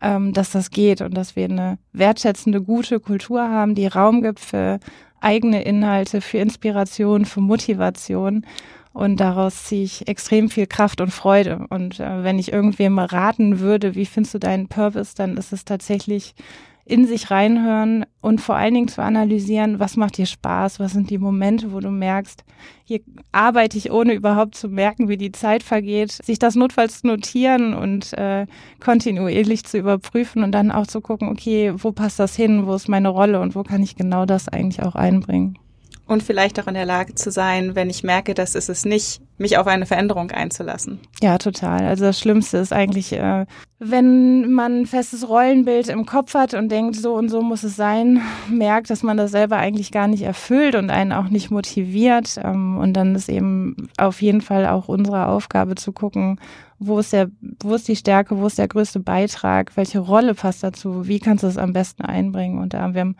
ähm, 0.00 0.32
dass 0.32 0.50
das 0.50 0.70
geht 0.70 1.00
und 1.00 1.14
dass 1.14 1.36
wir 1.36 1.44
eine 1.44 1.78
wertschätzende, 1.92 2.62
gute 2.62 3.00
Kultur 3.00 3.42
haben, 3.42 3.74
die 3.74 3.86
Raum 3.86 4.22
gibt 4.22 4.40
für 4.40 4.78
eigene 5.20 5.62
Inhalte, 5.62 6.20
für 6.20 6.38
Inspiration, 6.38 7.24
für 7.24 7.40
Motivation. 7.40 8.46
Und 8.92 9.20
daraus 9.20 9.64
ziehe 9.64 9.84
ich 9.84 10.08
extrem 10.08 10.50
viel 10.50 10.66
Kraft 10.66 11.00
und 11.00 11.10
Freude. 11.10 11.66
Und 11.68 12.00
äh, 12.00 12.24
wenn 12.24 12.38
ich 12.38 12.52
irgendwem 12.52 12.98
raten 12.98 13.60
würde, 13.60 13.94
wie 13.94 14.06
findest 14.06 14.34
du 14.34 14.38
deinen 14.38 14.68
Purpose, 14.68 15.14
dann 15.16 15.36
ist 15.36 15.52
es 15.52 15.64
tatsächlich 15.64 16.34
in 16.84 17.06
sich 17.06 17.30
reinhören 17.30 18.04
und 18.20 18.40
vor 18.40 18.56
allen 18.56 18.74
Dingen 18.74 18.88
zu 18.88 19.02
analysieren, 19.02 19.78
was 19.78 19.96
macht 19.96 20.16
dir 20.16 20.26
Spaß, 20.26 20.80
was 20.80 20.92
sind 20.92 21.10
die 21.10 21.18
Momente, 21.18 21.72
wo 21.72 21.80
du 21.80 21.90
merkst, 21.90 22.44
hier 22.84 23.00
arbeite 23.32 23.78
ich 23.78 23.92
ohne 23.92 24.12
überhaupt 24.12 24.54
zu 24.54 24.68
merken, 24.68 25.08
wie 25.08 25.16
die 25.16 25.32
Zeit 25.32 25.62
vergeht, 25.62 26.10
sich 26.10 26.38
das 26.38 26.56
notfalls 26.56 27.04
notieren 27.04 27.74
und 27.74 28.12
äh, 28.14 28.46
kontinuierlich 28.80 29.64
zu 29.64 29.78
überprüfen 29.78 30.42
und 30.42 30.52
dann 30.52 30.72
auch 30.72 30.86
zu 30.86 31.00
gucken, 31.00 31.28
okay, 31.28 31.72
wo 31.76 31.92
passt 31.92 32.18
das 32.18 32.34
hin, 32.34 32.66
wo 32.66 32.74
ist 32.74 32.88
meine 32.88 33.08
Rolle 33.08 33.40
und 33.40 33.54
wo 33.54 33.62
kann 33.62 33.82
ich 33.82 33.94
genau 33.94 34.26
das 34.26 34.48
eigentlich 34.48 34.82
auch 34.82 34.94
einbringen. 34.94 35.58
und 36.06 36.24
vielleicht 36.24 36.58
auch 36.58 36.66
in 36.66 36.74
der 36.74 36.86
Lage 36.86 37.14
zu 37.14 37.30
sein, 37.30 37.76
wenn 37.76 37.88
ich 37.88 38.02
merke, 38.02 38.34
das 38.34 38.56
ist 38.56 38.68
es 38.68 38.84
nicht, 38.84 39.22
mich 39.40 39.56
auf 39.56 39.66
eine 39.66 39.86
Veränderung 39.86 40.30
einzulassen. 40.30 41.00
Ja, 41.22 41.38
total. 41.38 41.86
Also 41.86 42.04
das 42.04 42.20
Schlimmste 42.20 42.58
ist 42.58 42.74
eigentlich, 42.74 43.12
äh, 43.14 43.46
wenn 43.78 44.52
man 44.52 44.82
ein 44.82 44.86
festes 44.86 45.26
Rollenbild 45.26 45.88
im 45.88 46.04
Kopf 46.04 46.34
hat 46.34 46.52
und 46.52 46.70
denkt, 46.70 46.96
so 46.96 47.14
und 47.14 47.30
so 47.30 47.40
muss 47.40 47.62
es 47.62 47.74
sein, 47.74 48.20
merkt, 48.50 48.90
dass 48.90 49.02
man 49.02 49.16
das 49.16 49.30
selber 49.30 49.56
eigentlich 49.56 49.92
gar 49.92 50.08
nicht 50.08 50.22
erfüllt 50.22 50.74
und 50.74 50.90
einen 50.90 51.12
auch 51.12 51.30
nicht 51.30 51.50
motiviert. 51.50 52.38
Ähm, 52.44 52.76
und 52.76 52.92
dann 52.92 53.14
ist 53.14 53.30
eben 53.30 53.88
auf 53.96 54.20
jeden 54.20 54.42
Fall 54.42 54.66
auch 54.66 54.88
unsere 54.88 55.26
Aufgabe 55.26 55.74
zu 55.74 55.92
gucken, 55.92 56.38
wo 56.78 56.98
ist 56.98 57.14
der, 57.14 57.30
wo 57.62 57.74
ist 57.74 57.88
die 57.88 57.96
Stärke, 57.96 58.38
wo 58.38 58.46
ist 58.46 58.58
der 58.58 58.68
größte 58.68 59.00
Beitrag, 59.00 59.76
welche 59.76 60.00
Rolle 60.00 60.34
passt 60.34 60.62
dazu, 60.62 61.06
wie 61.06 61.18
kannst 61.18 61.44
du 61.44 61.46
es 61.46 61.58
am 61.58 61.72
besten 61.72 62.02
einbringen? 62.02 62.58
Und 62.58 62.74
da 62.74 62.80
haben 62.80 62.94
wir 62.94 63.02
im 63.02 63.16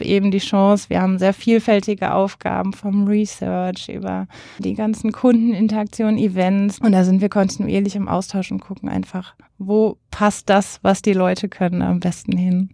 eben 0.00 0.30
die 0.30 0.38
Chance, 0.38 0.88
wir 0.88 1.00
haben 1.00 1.18
sehr 1.18 1.34
vielfältige 1.34 2.14
Aufgaben 2.14 2.72
vom 2.72 3.06
Research 3.06 3.88
über 3.88 4.26
die 4.58 4.74
ganzen 4.74 5.12
Kundeninteraktionen, 5.56 6.18
Events 6.18 6.78
und 6.80 6.92
da 6.92 7.02
sind 7.02 7.22
wir 7.22 7.30
kontinuierlich 7.30 7.96
im 7.96 8.08
Austausch 8.08 8.52
und 8.52 8.60
gucken 8.60 8.90
einfach, 8.90 9.34
wo 9.56 9.96
passt 10.10 10.50
das, 10.50 10.80
was 10.82 11.00
die 11.00 11.14
Leute 11.14 11.48
können, 11.48 11.80
am 11.80 12.00
besten 12.00 12.36
hin. 12.36 12.70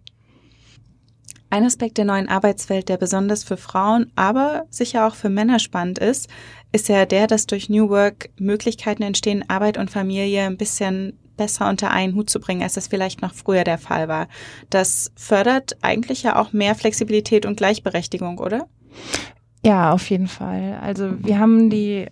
Ein 1.49 1.63
Aspekt 1.63 1.97
der 1.97 2.05
neuen 2.05 2.27
Arbeitswelt, 2.27 2.89
der 2.89 2.97
besonders 2.97 3.43
für 3.43 3.57
Frauen, 3.57 4.11
aber 4.15 4.65
sicher 4.69 5.07
auch 5.07 5.15
für 5.15 5.29
Männer 5.29 5.59
spannend 5.59 5.99
ist, 5.99 6.27
ist 6.73 6.89
ja 6.89 7.05
der, 7.05 7.27
dass 7.27 7.45
durch 7.45 7.69
New 7.69 7.89
Work 7.89 8.31
Möglichkeiten 8.37 9.03
entstehen, 9.03 9.45
Arbeit 9.47 9.77
und 9.77 9.89
Familie 9.89 10.43
ein 10.43 10.57
bisschen 10.57 11.17
besser 11.37 11.69
unter 11.69 11.91
einen 11.91 12.15
Hut 12.15 12.29
zu 12.29 12.39
bringen, 12.39 12.63
als 12.63 12.73
das 12.73 12.87
vielleicht 12.87 13.21
noch 13.21 13.33
früher 13.33 13.63
der 13.63 13.77
Fall 13.77 14.09
war. 14.09 14.27
Das 14.69 15.11
fördert 15.15 15.77
eigentlich 15.81 16.23
ja 16.23 16.37
auch 16.37 16.51
mehr 16.51 16.75
Flexibilität 16.75 17.45
und 17.45 17.55
Gleichberechtigung, 17.55 18.39
oder? 18.39 18.67
Ja, 19.65 19.93
auf 19.93 20.09
jeden 20.09 20.27
Fall. 20.27 20.79
Also 20.81 21.23
wir 21.23 21.39
haben 21.39 21.69
die 21.69 22.07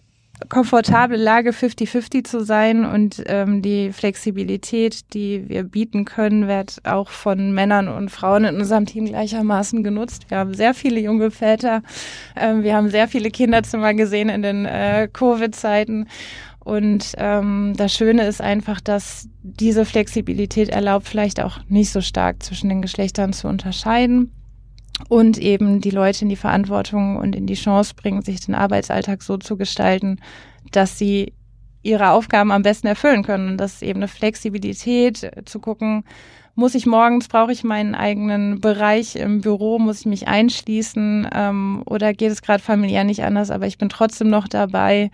komfortable 0.50 1.18
Lage 1.18 1.52
50-50 1.52 2.24
zu 2.24 2.44
sein 2.44 2.86
und 2.86 3.24
ähm, 3.28 3.62
die 3.62 3.92
Flexibilität, 3.92 5.14
die 5.14 5.48
wir 5.48 5.64
bieten 5.64 6.06
können, 6.06 6.48
wird 6.48 6.78
auch 6.84 7.10
von 7.10 7.54
Männern 7.54 7.88
und 7.88 8.10
Frauen 8.10 8.46
in 8.46 8.56
unserem 8.56 8.86
Team 8.86 9.06
gleichermaßen 9.06 9.84
genutzt. 9.84 10.30
Wir 10.30 10.38
haben 10.38 10.54
sehr 10.54 10.74
viele 10.74 11.00
junge 11.00 11.32
Väter, 11.32 11.84
ähm, 12.36 12.64
wir 12.64 12.76
haben 12.76 12.90
sehr 12.90 13.08
viele 13.08 13.32
Kinderzimmer 13.32 13.94
gesehen 13.94 14.30
in 14.30 14.42
den 14.42 14.66
äh, 14.66 15.08
Covid-Zeiten. 15.12 16.08
Und 16.64 17.14
ähm, 17.18 17.74
das 17.76 17.94
Schöne 17.94 18.28
ist 18.28 18.40
einfach, 18.40 18.82
dass 18.82 19.28
diese 19.42 19.84
Flexibilität 19.84 20.70
erlaubt, 20.70 21.08
vielleicht 21.08 21.42
auch 21.42 21.60
nicht 21.70 21.92
so 21.92 22.02
stark 22.02 22.44
zwischen 22.44 22.70
den 22.70 22.84
Geschlechtern 22.84 23.34
zu 23.34 23.48
unterscheiden 23.48 24.32
und 25.10 25.38
eben 25.38 25.82
die 25.82 25.92
Leute 25.92 26.24
in 26.24 26.30
die 26.30 26.36
Verantwortung 26.36 27.18
und 27.18 27.36
in 27.36 27.48
die 27.48 27.56
Chance 27.56 27.94
bringen, 27.96 28.22
sich 28.22 28.46
den 28.46 28.56
Arbeitsalltag 28.56 29.22
so 29.22 29.38
zu 29.38 29.58
gestalten, 29.58 30.20
dass 30.72 30.98
sie 30.98 31.34
ihre 31.84 32.12
Aufgaben 32.12 32.52
am 32.52 32.62
besten 32.62 32.88
erfüllen 32.88 33.24
können. 33.24 33.50
Und 33.52 33.58
das 33.58 33.76
ist 33.76 33.84
eben 33.84 34.00
eine 34.00 34.08
Flexibilität 34.08 35.24
äh, 35.24 35.46
zu 35.46 35.60
gucken, 35.60 36.04
muss 36.54 36.76
ich 36.76 36.86
morgens, 36.86 37.28
brauche 37.28 37.54
ich 37.54 37.64
meinen 37.64 37.96
eigenen 37.96 38.60
Bereich 38.60 39.16
im 39.16 39.42
Büro, 39.42 39.80
muss 39.80 40.02
ich 40.02 40.06
mich 40.06 40.28
einschließen 40.28 41.30
ähm, 41.34 41.82
oder 41.86 42.14
geht 42.14 42.32
es 42.32 42.42
gerade 42.42 42.62
familiär 42.62 43.06
nicht 43.06 43.24
anders, 43.24 43.52
aber 43.52 43.68
ich 43.68 43.78
bin 43.78 43.90
trotzdem 43.90 44.30
noch 44.30 44.48
dabei. 44.48 45.12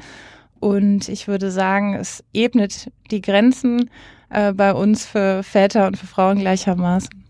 Und 0.59 1.07
ich 1.07 1.27
würde 1.27 1.51
sagen, 1.51 1.93
es 1.93 2.23
ebnet 2.33 2.91
die 3.11 3.21
Grenzen 3.21 3.91
äh, 4.29 4.51
bei 4.53 4.73
uns 4.73 5.05
für 5.05 5.43
Väter 5.43 5.85
und 5.85 5.97
für 5.97 6.07
Frauen 6.07 6.39
gleichermaßen. 6.39 7.26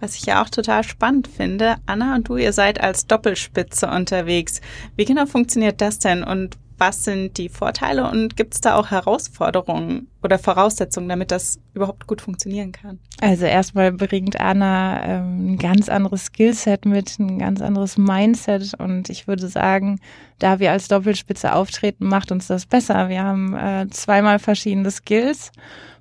Was 0.00 0.16
ich 0.16 0.24
ja 0.24 0.42
auch 0.42 0.48
total 0.48 0.82
spannend 0.82 1.28
finde, 1.28 1.76
Anna 1.86 2.16
und 2.16 2.28
du, 2.28 2.36
ihr 2.36 2.52
seid 2.52 2.80
als 2.80 3.06
Doppelspitze 3.06 3.86
unterwegs. 3.86 4.60
Wie 4.96 5.04
genau 5.04 5.26
funktioniert 5.26 5.80
das 5.80 5.98
denn 5.98 6.24
und 6.24 6.56
was 6.80 7.04
sind 7.04 7.36
die 7.36 7.50
Vorteile 7.50 8.10
und 8.10 8.38
gibt 8.38 8.54
es 8.54 8.62
da 8.62 8.74
auch 8.74 8.90
Herausforderungen 8.90 10.08
oder 10.22 10.38
Voraussetzungen, 10.38 11.10
damit 11.10 11.30
das 11.30 11.60
überhaupt 11.74 12.06
gut 12.06 12.22
funktionieren 12.22 12.72
kann? 12.72 12.98
Also 13.20 13.44
erstmal 13.44 13.92
bringt 13.92 14.40
Anna 14.40 15.04
ähm, 15.04 15.52
ein 15.52 15.58
ganz 15.58 15.90
anderes 15.90 16.24
Skillset 16.24 16.86
mit, 16.86 17.18
ein 17.18 17.38
ganz 17.38 17.60
anderes 17.60 17.98
Mindset 17.98 18.72
und 18.78 19.10
ich 19.10 19.28
würde 19.28 19.48
sagen, 19.48 20.00
da 20.38 20.58
wir 20.58 20.72
als 20.72 20.88
Doppelspitze 20.88 21.54
auftreten, 21.54 22.06
macht 22.06 22.32
uns 22.32 22.46
das 22.46 22.64
besser. 22.64 23.10
Wir 23.10 23.22
haben 23.22 23.54
äh, 23.54 23.86
zweimal 23.90 24.38
verschiedene 24.38 24.90
Skills 24.90 25.52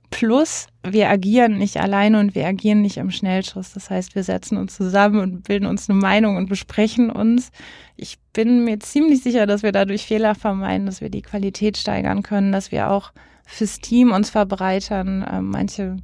Plus, 0.09 0.67
wir 0.83 1.09
agieren 1.09 1.57
nicht 1.57 1.77
alleine 1.77 2.19
und 2.19 2.33
wir 2.33 2.47
agieren 2.47 2.81
nicht 2.81 2.97
im 2.97 3.11
Schnellschuss. 3.11 3.73
Das 3.73 3.89
heißt, 3.89 4.15
wir 4.15 4.23
setzen 4.23 4.57
uns 4.57 4.75
zusammen 4.75 5.19
und 5.19 5.43
bilden 5.43 5.67
uns 5.67 5.89
eine 5.89 5.99
Meinung 5.99 6.35
und 6.35 6.49
besprechen 6.49 7.11
uns. 7.11 7.51
Ich 7.95 8.17
bin 8.33 8.63
mir 8.63 8.79
ziemlich 8.79 9.21
sicher, 9.21 9.45
dass 9.45 9.61
wir 9.61 9.71
dadurch 9.71 10.05
Fehler 10.05 10.33
vermeiden, 10.33 10.87
dass 10.87 11.01
wir 11.01 11.09
die 11.09 11.21
Qualität 11.21 11.77
steigern 11.77 12.23
können, 12.23 12.51
dass 12.51 12.71
wir 12.71 12.89
auch 12.89 13.11
fürs 13.45 13.79
Team 13.79 14.11
uns 14.11 14.29
verbreitern. 14.29 15.25
Ähm, 15.31 15.49
manche 15.49 15.97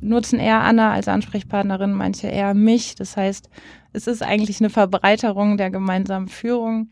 nutzen 0.00 0.38
eher 0.38 0.60
Anna 0.60 0.92
als 0.92 1.08
Ansprechpartnerin, 1.08 1.92
manche 1.92 2.28
eher 2.28 2.54
mich. 2.54 2.94
Das 2.94 3.16
heißt, 3.16 3.50
es 3.92 4.06
ist 4.06 4.22
eigentlich 4.22 4.60
eine 4.60 4.70
Verbreiterung 4.70 5.56
der 5.56 5.70
gemeinsamen 5.70 6.28
Führung. 6.28 6.88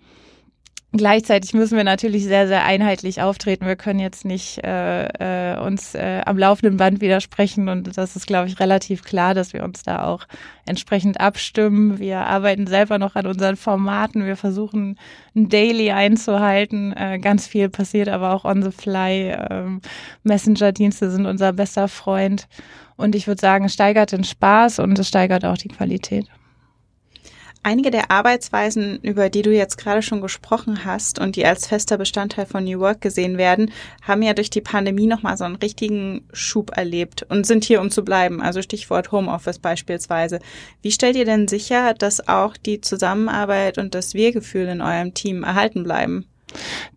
Gleichzeitig 0.93 1.53
müssen 1.53 1.77
wir 1.77 1.85
natürlich 1.85 2.25
sehr, 2.25 2.49
sehr 2.49 2.65
einheitlich 2.65 3.21
auftreten. 3.21 3.67
Wir 3.67 3.77
können 3.77 4.01
jetzt 4.01 4.25
nicht 4.25 4.65
äh, 4.65 5.53
äh, 5.53 5.59
uns 5.61 5.95
äh, 5.95 6.23
am 6.25 6.39
laufenden 6.39 6.79
Band 6.79 7.03
widersprechen 7.03 7.69
und 7.69 7.95
das 7.99 8.17
ist, 8.17 8.27
glaube 8.27 8.49
ich, 8.49 8.59
relativ 8.59 9.05
klar, 9.05 9.35
dass 9.35 9.53
wir 9.53 9.65
uns 9.65 9.83
da 9.83 10.05
auch 10.05 10.25
entsprechend 10.65 11.21
abstimmen. 11.21 11.99
Wir 11.99 12.21
arbeiten 12.21 12.67
selber 12.67 12.99
noch 12.99 13.17
an 13.17 13.27
unseren 13.27 13.57
Formaten. 13.57 14.25
Wir 14.25 14.37
versuchen, 14.37 14.99
ein 15.37 15.51
Daily 15.51 15.91
einzuhalten. 15.91 16.95
Äh, 16.95 17.19
ganz 17.19 17.47
viel 17.47 17.69
passiert 17.69 18.09
aber 18.09 18.33
auch 18.33 18.47
on 18.47 18.63
the 18.63 18.71
fly. 18.71 19.37
Ähm, 19.51 19.83
Messenger-Dienste 20.23 21.11
sind 21.11 21.27
unser 21.27 21.53
bester 21.53 21.89
Freund. 21.89 22.49
Und 22.97 23.15
ich 23.15 23.27
würde 23.27 23.41
sagen, 23.43 23.67
es 23.67 23.75
steigert 23.75 24.13
den 24.13 24.25
Spaß 24.25 24.79
und 24.79 24.99
es 24.99 25.09
steigert 25.09 25.45
auch 25.45 25.59
die 25.59 25.69
Qualität. 25.69 26.27
Einige 27.65 27.91
der 27.91 28.11
Arbeitsweisen, 28.11 29.01
über 29.03 29.31
die 29.31 29.43
du 29.43 29.53
jetzt 29.53 29.79
gerade 29.79 30.01
schon 30.01 30.21
gesprochen 30.21 30.85
hast 30.85 31.19
und 31.19 31.37
die 31.37 31.45
als 31.45 31.67
fester 31.67 31.99
Bestandteil 31.99 32.47
von 32.47 32.65
New 32.65 32.79
Work 32.79 33.01
gesehen 33.01 33.37
werden, 33.37 33.73
haben 34.03 34.23
ja 34.23 34.33
durch 34.33 34.49
die 34.49 34.61
Pandemie 34.61 35.07
nochmal 35.07 35.37
so 35.37 35.45
einen 35.45 35.57
richtigen 35.57 36.27
Schub 36.33 36.77
erlebt 36.77 37.27
und 37.29 37.47
sind 37.47 37.65
hier, 37.65 37.81
um 37.81 37.91
zu 37.91 38.05
bleiben. 38.05 38.41
Also 38.41 38.63
Stichwort 38.63 39.11
Homeoffice 39.11 39.59
beispielsweise. 39.59 40.39
Wie 40.83 40.93
stellt 40.93 41.17
ihr 41.17 41.25
denn 41.25 41.49
sicher, 41.49 41.95
dass 41.95 42.29
auch 42.29 42.57
die 42.57 42.81
Zusammenarbeit 42.81 43.77
und 43.77 43.95
das 43.95 44.15
Wir-Gefühl 44.15 44.69
in 44.69 44.81
eurem 44.81 45.13
Team 45.13 45.43
erhalten 45.43 45.83
bleiben? 45.83 46.27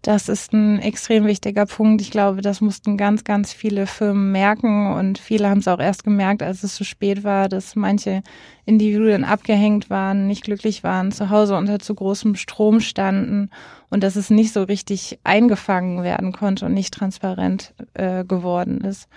Das 0.01 0.29
ist 0.29 0.53
ein 0.53 0.79
extrem 0.79 1.25
wichtiger 1.25 1.65
Punkt. 1.65 2.01
Ich 2.01 2.11
glaube, 2.11 2.41
das 2.41 2.61
mussten 2.61 2.97
ganz, 2.97 3.23
ganz 3.23 3.53
viele 3.53 3.85
Firmen 3.85 4.31
merken 4.31 4.93
und 4.93 5.19
viele 5.19 5.49
haben 5.49 5.59
es 5.59 5.67
auch 5.67 5.79
erst 5.79 6.03
gemerkt, 6.03 6.41
als 6.41 6.63
es 6.63 6.75
zu 6.75 6.83
spät 6.83 7.23
war, 7.23 7.49
dass 7.49 7.75
manche 7.75 8.23
Individuen 8.65 9.23
abgehängt 9.23 9.89
waren, 9.89 10.27
nicht 10.27 10.43
glücklich 10.43 10.83
waren, 10.83 11.11
zu 11.11 11.29
Hause 11.29 11.55
unter 11.55 11.79
zu 11.79 11.93
großem 11.93 12.35
Strom 12.35 12.79
standen 12.79 13.49
und 13.89 14.03
dass 14.03 14.15
es 14.15 14.29
nicht 14.29 14.53
so 14.53 14.63
richtig 14.63 15.19
eingefangen 15.23 16.03
werden 16.03 16.31
konnte 16.31 16.65
und 16.65 16.73
nicht 16.73 16.93
transparent 16.93 17.73
äh, 17.93 18.23
geworden 18.23 18.81
ist. 18.81 19.07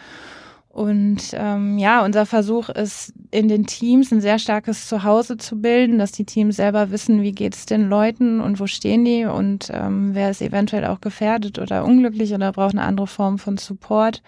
Und 0.75 1.31
ähm, 1.35 1.79
ja, 1.79 2.05
unser 2.05 2.27
Versuch 2.27 2.69
ist, 2.69 3.13
in 3.31 3.47
den 3.47 3.65
Teams 3.65 4.11
ein 4.11 4.21
sehr 4.21 4.41
starkes 4.41 4.89
Zuhause 4.89 5.37
zu 5.37 5.61
bilden, 5.61 6.01
dass 6.01 6.11
die 6.11 6.25
Teams 6.25 6.57
selber 6.57 6.91
wissen, 6.91 7.23
wie 7.23 7.31
geht 7.31 7.55
es 7.55 7.65
den 7.65 7.89
Leuten 7.89 8.41
und 8.41 8.59
wo 8.59 8.67
stehen 8.67 9.05
die 9.05 9.25
und 9.25 9.71
ähm, 9.73 10.17
wer 10.17 10.31
ist 10.31 10.43
eventuell 10.43 10.85
auch 10.87 11.01
gefährdet 11.01 11.61
oder 11.61 11.85
unglücklich 11.85 12.35
oder 12.35 12.51
braucht 12.51 12.75
eine 12.75 12.83
andere 12.83 13.07
Form 13.07 13.39
von 13.39 13.57
Support 13.57 14.21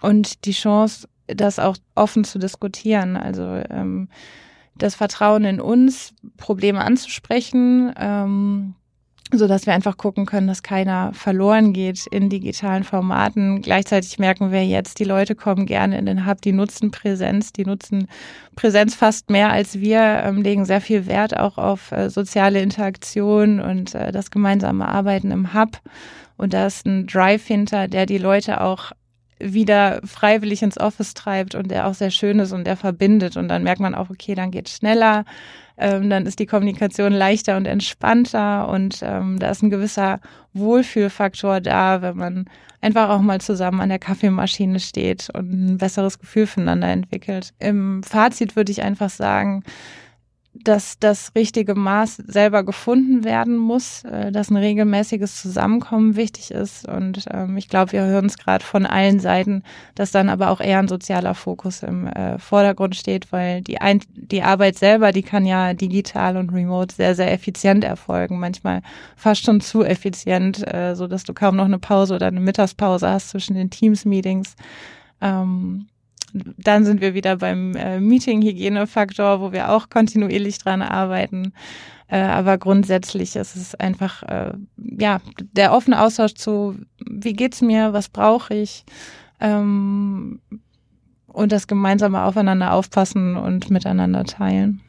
und 0.00 0.44
die 0.44 0.52
Chance, 0.52 1.08
das 1.26 1.58
auch 1.58 1.76
offen 1.96 2.22
zu 2.22 2.38
diskutieren. 2.38 3.16
Also 3.16 3.42
ähm, 3.42 4.08
das 4.76 4.94
Vertrauen 4.94 5.44
in 5.44 5.60
uns, 5.60 6.14
Probleme 6.36 6.84
anzusprechen. 6.84 7.92
Ähm, 7.98 8.76
so 9.38 9.46
dass 9.46 9.66
wir 9.66 9.72
einfach 9.72 9.96
gucken 9.96 10.26
können, 10.26 10.46
dass 10.46 10.62
keiner 10.62 11.12
verloren 11.12 11.72
geht 11.72 12.06
in 12.06 12.28
digitalen 12.28 12.84
Formaten. 12.84 13.62
Gleichzeitig 13.62 14.18
merken 14.18 14.52
wir 14.52 14.64
jetzt, 14.64 14.98
die 14.98 15.04
Leute 15.04 15.34
kommen 15.34 15.66
gerne 15.66 15.98
in 15.98 16.06
den 16.06 16.26
Hub, 16.26 16.40
die 16.40 16.52
nutzen 16.52 16.90
Präsenz, 16.90 17.52
die 17.52 17.64
nutzen 17.64 18.08
Präsenz 18.56 18.94
fast 18.94 19.30
mehr 19.30 19.50
als 19.50 19.80
wir, 19.80 20.00
ähm, 20.24 20.42
legen 20.42 20.64
sehr 20.64 20.80
viel 20.80 21.06
Wert 21.06 21.36
auch 21.36 21.58
auf 21.58 21.92
äh, 21.92 22.10
soziale 22.10 22.60
Interaktion 22.60 23.60
und 23.60 23.94
äh, 23.94 24.12
das 24.12 24.30
gemeinsame 24.30 24.88
Arbeiten 24.88 25.30
im 25.30 25.54
Hub. 25.54 25.80
Und 26.36 26.52
da 26.52 26.66
ist 26.66 26.86
ein 26.86 27.06
Drive 27.06 27.46
hinter, 27.46 27.88
der 27.88 28.06
die 28.06 28.18
Leute 28.18 28.60
auch 28.60 28.92
wieder 29.38 30.00
freiwillig 30.04 30.62
ins 30.62 30.78
Office 30.78 31.14
treibt 31.14 31.54
und 31.54 31.70
der 31.70 31.86
auch 31.86 31.94
sehr 31.94 32.10
schön 32.10 32.38
ist 32.38 32.52
und 32.52 32.66
der 32.66 32.76
verbindet. 32.76 33.36
Und 33.36 33.48
dann 33.48 33.62
merkt 33.62 33.80
man 33.80 33.94
auch, 33.94 34.10
okay, 34.10 34.34
dann 34.34 34.50
geht 34.50 34.68
schneller, 34.68 35.24
ähm, 35.76 36.08
dann 36.10 36.26
ist 36.26 36.38
die 36.38 36.46
Kommunikation 36.46 37.12
leichter 37.12 37.56
und 37.56 37.66
entspannter 37.66 38.68
und 38.68 39.00
ähm, 39.02 39.38
da 39.38 39.50
ist 39.50 39.62
ein 39.62 39.70
gewisser 39.70 40.20
Wohlfühlfaktor 40.52 41.60
da, 41.60 42.02
wenn 42.02 42.16
man 42.16 42.44
einfach 42.80 43.08
auch 43.08 43.20
mal 43.20 43.40
zusammen 43.40 43.80
an 43.80 43.88
der 43.88 43.98
Kaffeemaschine 43.98 44.78
steht 44.78 45.30
und 45.32 45.72
ein 45.72 45.78
besseres 45.78 46.18
Gefühl 46.18 46.46
füreinander 46.46 46.88
entwickelt. 46.88 47.52
Im 47.58 48.02
Fazit 48.02 48.56
würde 48.56 48.72
ich 48.72 48.82
einfach 48.82 49.10
sagen, 49.10 49.64
dass 50.54 50.98
das 51.00 51.32
richtige 51.34 51.74
Maß 51.74 52.16
selber 52.16 52.62
gefunden 52.62 53.24
werden 53.24 53.56
muss, 53.56 54.04
äh, 54.04 54.30
dass 54.30 54.50
ein 54.50 54.56
regelmäßiges 54.56 55.40
Zusammenkommen 55.40 56.14
wichtig 56.14 56.52
ist. 56.52 56.86
Und 56.86 57.24
ähm, 57.32 57.56
ich 57.56 57.68
glaube, 57.68 57.92
wir 57.92 58.04
hören 58.04 58.26
es 58.26 58.38
gerade 58.38 58.64
von 58.64 58.86
allen 58.86 59.18
Seiten, 59.18 59.64
dass 59.96 60.12
dann 60.12 60.28
aber 60.28 60.50
auch 60.50 60.60
eher 60.60 60.78
ein 60.78 60.88
sozialer 60.88 61.34
Fokus 61.34 61.82
im 61.82 62.06
äh, 62.06 62.38
Vordergrund 62.38 62.94
steht, 62.94 63.32
weil 63.32 63.62
die, 63.62 63.80
ein 63.80 64.00
die 64.14 64.42
Arbeit 64.42 64.78
selber, 64.78 65.10
die 65.10 65.22
kann 65.22 65.44
ja 65.44 65.74
digital 65.74 66.36
und 66.36 66.50
remote 66.50 66.94
sehr, 66.94 67.16
sehr 67.16 67.32
effizient 67.32 67.82
erfolgen. 67.82 68.38
Manchmal 68.38 68.82
fast 69.16 69.44
schon 69.44 69.60
zu 69.60 69.82
effizient, 69.82 70.64
äh, 70.72 70.94
so 70.94 71.08
dass 71.08 71.24
du 71.24 71.34
kaum 71.34 71.56
noch 71.56 71.64
eine 71.64 71.78
Pause 71.78 72.14
oder 72.14 72.28
eine 72.28 72.40
Mittagspause 72.40 73.08
hast 73.08 73.30
zwischen 73.30 73.54
den 73.54 73.70
Teams-Meetings. 73.70 74.54
Ähm, 75.20 75.86
dann 76.34 76.84
sind 76.84 77.00
wir 77.00 77.14
wieder 77.14 77.36
beim 77.36 77.74
äh, 77.76 78.00
Meeting-Hygienefaktor, 78.00 79.40
wo 79.40 79.52
wir 79.52 79.70
auch 79.70 79.88
kontinuierlich 79.88 80.58
dran 80.58 80.82
arbeiten. 80.82 81.52
Äh, 82.08 82.20
aber 82.20 82.58
grundsätzlich 82.58 83.36
ist 83.36 83.56
es 83.56 83.74
einfach, 83.76 84.22
äh, 84.24 84.52
ja, 84.76 85.20
der 85.52 85.72
offene 85.72 86.00
Austausch 86.00 86.34
zu, 86.34 86.76
wie 86.98 87.32
geht's 87.32 87.62
mir, 87.62 87.92
was 87.92 88.08
brauche 88.08 88.54
ich, 88.54 88.84
ähm, 89.40 90.40
und 91.26 91.52
das 91.52 91.66
gemeinsame 91.66 92.22
Aufeinander 92.22 92.72
aufpassen 92.72 93.36
und 93.36 93.70
miteinander 93.70 94.24
teilen. 94.24 94.80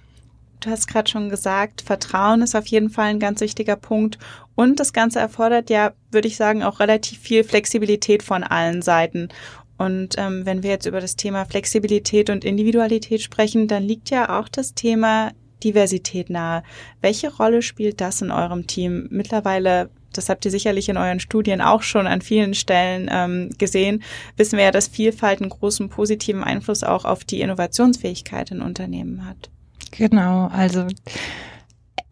Du 0.60 0.70
hast 0.70 0.88
gerade 0.88 1.10
schon 1.10 1.30
gesagt, 1.30 1.82
Vertrauen 1.82 2.42
ist 2.42 2.56
auf 2.56 2.68
jeden 2.68 2.90
Fall 2.90 3.08
ein 3.08 3.20
ganz 3.20 3.42
wichtiger 3.42 3.76
Punkt. 3.76 4.18
Und 4.56 4.80
das 4.80 4.94
Ganze 4.94 5.20
erfordert 5.20 5.70
ja, 5.70 5.94
würde 6.12 6.28
ich 6.28 6.38
sagen, 6.38 6.64
auch 6.64 6.80
relativ 6.80 7.20
viel 7.20 7.44
Flexibilität 7.44 8.24
von 8.24 8.44
allen 8.44 8.82
Seiten. 8.82 9.30
Und 9.78 10.16
ähm, 10.18 10.46
wenn 10.46 10.64
wir 10.64 10.70
jetzt 10.70 10.86
über 10.86 11.02
das 11.02 11.16
Thema 11.16 11.46
Flexibilität 11.46 12.30
und 12.30 12.46
Individualität 12.46 13.22
sprechen, 13.22 13.68
dann 13.68 13.84
liegt 13.84 14.10
ja 14.10 14.40
auch 14.40 14.48
das 14.48 14.74
Thema 14.74 15.32
Diversität 15.64 16.30
nahe. 16.30 16.64
Welche 17.02 17.34
Rolle 17.34 17.62
spielt 17.62 18.00
das 18.02 18.22
in 18.22 18.32
eurem 18.32 18.68
Team? 18.68 19.08
Mittlerweile, 19.10 19.90
das 20.14 20.30
habt 20.30 20.46
ihr 20.46 20.52
sicherlich 20.52 20.90
in 20.90 20.98
euren 20.98 21.20
Studien 21.20 21.62
auch 21.62 21.82
schon 21.82 22.08
an 22.08 22.22
vielen 22.22 22.54
Stellen 22.54 23.10
ähm, 23.12 23.50
gesehen, 23.58 24.04
wissen 24.38 24.58
wir 24.58 24.66
ja, 24.66 24.72
dass 24.72 24.88
Vielfalt 24.88 25.42
einen 25.42 25.50
großen 25.50 25.90
positiven 25.90 26.44
Einfluss 26.44 26.84
auch 26.84 27.04
auf 27.04 27.24
die 27.24 27.42
Innovationsfähigkeit 27.42 28.52
in 28.52 28.62
Unternehmen 28.62 29.26
hat. 29.26 29.50
Genau, 29.92 30.48
also 30.48 30.88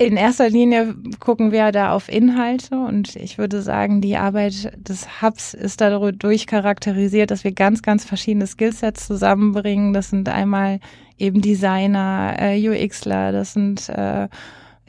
in 0.04 0.18
erster 0.18 0.50
Linie 0.50 0.96
gucken 1.20 1.52
wir 1.52 1.72
da 1.72 1.94
auf 1.94 2.10
Inhalte 2.10 2.76
und 2.76 3.16
ich 3.16 3.38
würde 3.38 3.62
sagen, 3.62 4.02
die 4.02 4.18
Arbeit 4.18 4.72
des 4.78 5.22
Hubs 5.22 5.54
ist 5.54 5.82
dadurch 5.82 6.48
charakterisiert, 6.48 7.32
dass 7.32 7.44
wir 7.44 7.52
ganz, 7.52 7.82
ganz 7.82 8.06
verschiedene 8.06 8.48
Skillsets 8.48 9.08
zusammenbringen. 9.08 9.94
Das 9.94 10.10
sind 10.10 10.30
einmal 10.30 10.80
eben 11.18 11.42
Designer, 11.42 12.36
äh, 12.38 12.70
UXler, 12.70 13.32
das 13.32 13.54
sind 13.54 13.90
äh, 13.90 14.28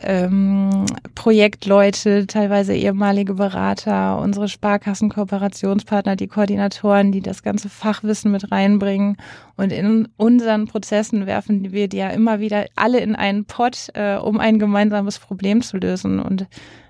ähm, 0.02 0.86
Projektleute, 1.14 2.26
teilweise 2.26 2.74
ehemalige 2.74 3.34
Berater, 3.34 4.18
unsere 4.18 4.48
Sparkassen-Kooperationspartner, 4.48 6.16
die 6.16 6.26
Koordinatoren, 6.26 7.12
die 7.12 7.20
das 7.20 7.42
ganze 7.42 7.68
Fachwissen 7.68 8.32
mit 8.32 8.50
reinbringen. 8.50 9.16
Und 9.56 9.72
in 9.72 10.08
unseren 10.16 10.66
Prozessen 10.66 11.26
werfen 11.26 11.72
wir 11.72 11.88
die 11.88 11.98
ja 11.98 12.08
immer 12.10 12.40
wieder 12.40 12.66
alle 12.74 13.00
in 13.00 13.14
einen 13.14 13.44
Pott, 13.44 13.88
äh, 13.94 14.16
um 14.16 14.40
ein 14.40 14.58
gemeinsames 14.58 15.18
Problem 15.18 15.62
zu 15.62 15.76
lösen. 15.76 16.18
Und 16.18 16.46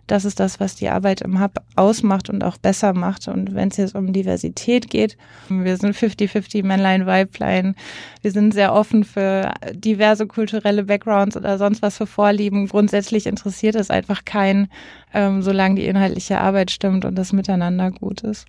das 0.06 0.24
ist 0.24 0.40
das, 0.40 0.60
was 0.60 0.74
die 0.74 0.88
Arbeit 0.88 1.22
im 1.22 1.40
Hub 1.40 1.62
ausmacht 1.76 2.28
und 2.28 2.44
auch 2.44 2.56
besser 2.56 2.92
macht. 2.92 3.28
Und 3.28 3.54
wenn 3.54 3.68
es 3.68 3.76
jetzt 3.76 3.94
um 3.94 4.12
Diversität 4.12 4.90
geht, 4.90 5.16
wir 5.48 5.76
sind 5.76 5.96
50-50 5.96 6.64
Männlein, 6.64 7.06
Weiblein. 7.06 7.74
Wir 8.22 8.30
sind 8.30 8.52
sehr 8.52 8.74
offen 8.74 9.04
für 9.04 9.54
diverse 9.72 10.26
kulturelle 10.26 10.84
Backgrounds 10.84 11.36
oder 11.36 11.58
sonst 11.58 11.82
was 11.82 11.96
für 11.96 12.06
Vorlieben. 12.06 12.68
Grundsätzlich 12.68 13.26
interessiert 13.26 13.76
es 13.76 13.90
einfach 13.90 14.24
keinen, 14.24 14.68
ähm, 15.12 15.42
solange 15.42 15.76
die 15.76 15.86
inhaltliche 15.86 16.40
Arbeit 16.40 16.70
stimmt 16.70 17.04
und 17.04 17.16
das 17.16 17.32
Miteinander 17.32 17.90
gut 17.90 18.22
ist. 18.22 18.46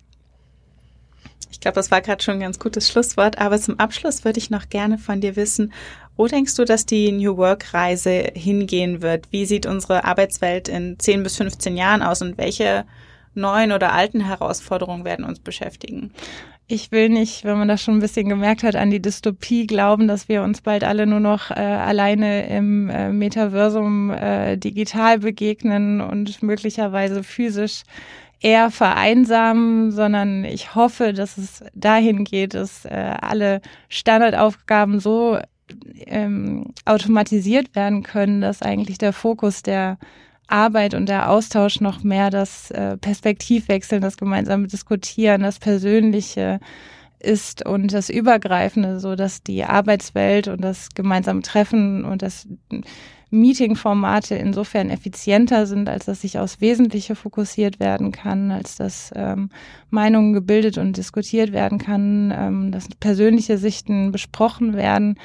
Ich 1.50 1.60
glaube, 1.60 1.76
das 1.76 1.90
war 1.90 2.02
gerade 2.02 2.22
schon 2.22 2.34
ein 2.34 2.40
ganz 2.40 2.58
gutes 2.58 2.88
Schlusswort. 2.88 3.38
Aber 3.38 3.58
zum 3.58 3.78
Abschluss 3.78 4.24
würde 4.24 4.38
ich 4.38 4.50
noch 4.50 4.68
gerne 4.68 4.98
von 4.98 5.20
dir 5.20 5.36
wissen, 5.36 5.72
wo 6.16 6.26
denkst 6.26 6.54
du, 6.56 6.64
dass 6.64 6.86
die 6.86 7.12
New 7.12 7.36
Work-Reise 7.36 8.32
hingehen 8.34 9.02
wird? 9.02 9.28
Wie 9.30 9.46
sieht 9.46 9.66
unsere 9.66 10.04
Arbeitswelt 10.04 10.68
in 10.68 10.98
10 10.98 11.22
bis 11.22 11.36
15 11.36 11.76
Jahren 11.76 12.02
aus 12.02 12.22
und 12.22 12.38
welche 12.38 12.84
neuen 13.34 13.72
oder 13.72 13.92
alten 13.92 14.20
Herausforderungen 14.20 15.04
werden 15.04 15.24
uns 15.24 15.40
beschäftigen? 15.40 16.12
Ich 16.68 16.90
will 16.90 17.10
nicht, 17.10 17.44
wenn 17.44 17.58
man 17.58 17.68
das 17.68 17.80
schon 17.80 17.94
ein 17.98 18.00
bisschen 18.00 18.28
gemerkt 18.28 18.64
hat, 18.64 18.74
an 18.74 18.90
die 18.90 19.00
Dystopie 19.00 19.68
glauben, 19.68 20.08
dass 20.08 20.28
wir 20.28 20.42
uns 20.42 20.62
bald 20.62 20.82
alle 20.82 21.06
nur 21.06 21.20
noch 21.20 21.52
äh, 21.52 21.54
alleine 21.54 22.48
im 22.48 22.90
äh, 22.90 23.12
Metaversum 23.12 24.10
äh, 24.10 24.56
digital 24.56 25.20
begegnen 25.20 26.00
und 26.00 26.42
möglicherweise 26.42 27.22
physisch 27.22 27.82
eher 28.40 28.72
vereinsamen, 28.72 29.92
sondern 29.92 30.44
ich 30.44 30.74
hoffe, 30.74 31.12
dass 31.12 31.38
es 31.38 31.62
dahin 31.74 32.24
geht, 32.24 32.54
dass 32.54 32.84
äh, 32.84 33.14
alle 33.20 33.60
Standardaufgaben 33.88 34.98
so 34.98 35.38
ähm, 36.06 36.72
automatisiert 36.84 37.74
werden 37.74 38.02
können, 38.02 38.40
dass 38.40 38.62
eigentlich 38.62 38.98
der 38.98 39.12
Fokus 39.12 39.62
der 39.62 39.98
Arbeit 40.48 40.94
und 40.94 41.08
der 41.08 41.30
Austausch 41.30 41.80
noch 41.80 42.04
mehr 42.04 42.30
das 42.30 42.70
äh, 42.70 42.96
Perspektivwechseln, 42.96 44.00
das 44.00 44.16
gemeinsame 44.16 44.68
Diskutieren, 44.68 45.42
das 45.42 45.58
Persönliche 45.58 46.60
ist 47.18 47.66
und 47.66 47.92
das 47.92 48.10
Übergreifende, 48.10 49.00
so 49.00 49.16
dass 49.16 49.42
die 49.42 49.64
Arbeitswelt 49.64 50.48
und 50.48 50.60
das 50.60 50.90
gemeinsame 50.94 51.42
Treffen 51.42 52.04
und 52.04 52.22
das 52.22 52.46
Meeting-Formate 53.30 54.36
insofern 54.36 54.90
effizienter 54.90 55.66
sind, 55.66 55.88
als 55.88 56.06
dass 56.06 56.20
sich 56.20 56.38
aufs 56.38 56.60
Wesentliche 56.60 57.16
fokussiert 57.16 57.80
werden 57.80 58.12
kann, 58.12 58.52
als 58.52 58.76
dass 58.76 59.12
ähm, 59.16 59.50
Meinungen 59.90 60.32
gebildet 60.32 60.78
und 60.78 60.96
diskutiert 60.96 61.52
werden 61.52 61.78
kann, 61.78 62.32
ähm, 62.36 62.70
dass 62.72 62.88
persönliche 63.00 63.58
Sichten 63.58 64.12
besprochen 64.12 64.74
werden, 64.74 65.18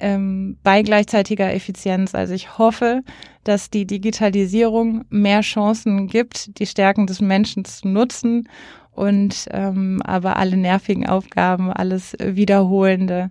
ähm, 0.00 0.58
bei 0.62 0.82
gleichzeitiger 0.82 1.52
Effizienz. 1.52 2.14
Also 2.14 2.34
ich 2.34 2.58
hoffe, 2.58 3.02
dass 3.44 3.70
die 3.70 3.86
Digitalisierung 3.86 5.04
mehr 5.08 5.40
Chancen 5.40 6.06
gibt, 6.06 6.58
die 6.58 6.66
Stärken 6.66 7.06
des 7.06 7.20
Menschen 7.20 7.64
zu 7.64 7.88
nutzen 7.88 8.48
und 8.92 9.46
ähm, 9.50 10.02
aber 10.04 10.36
alle 10.36 10.56
nervigen 10.56 11.06
Aufgaben, 11.06 11.72
alles 11.72 12.16
Wiederholende 12.18 13.30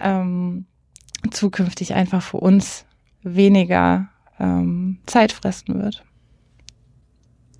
ähm, 0.00 0.66
zukünftig 1.30 1.94
einfach 1.94 2.22
für 2.22 2.38
uns 2.38 2.86
weniger 3.22 4.08
ähm, 4.38 4.98
Zeit 5.06 5.32
fressen 5.32 5.82
wird. 5.82 6.04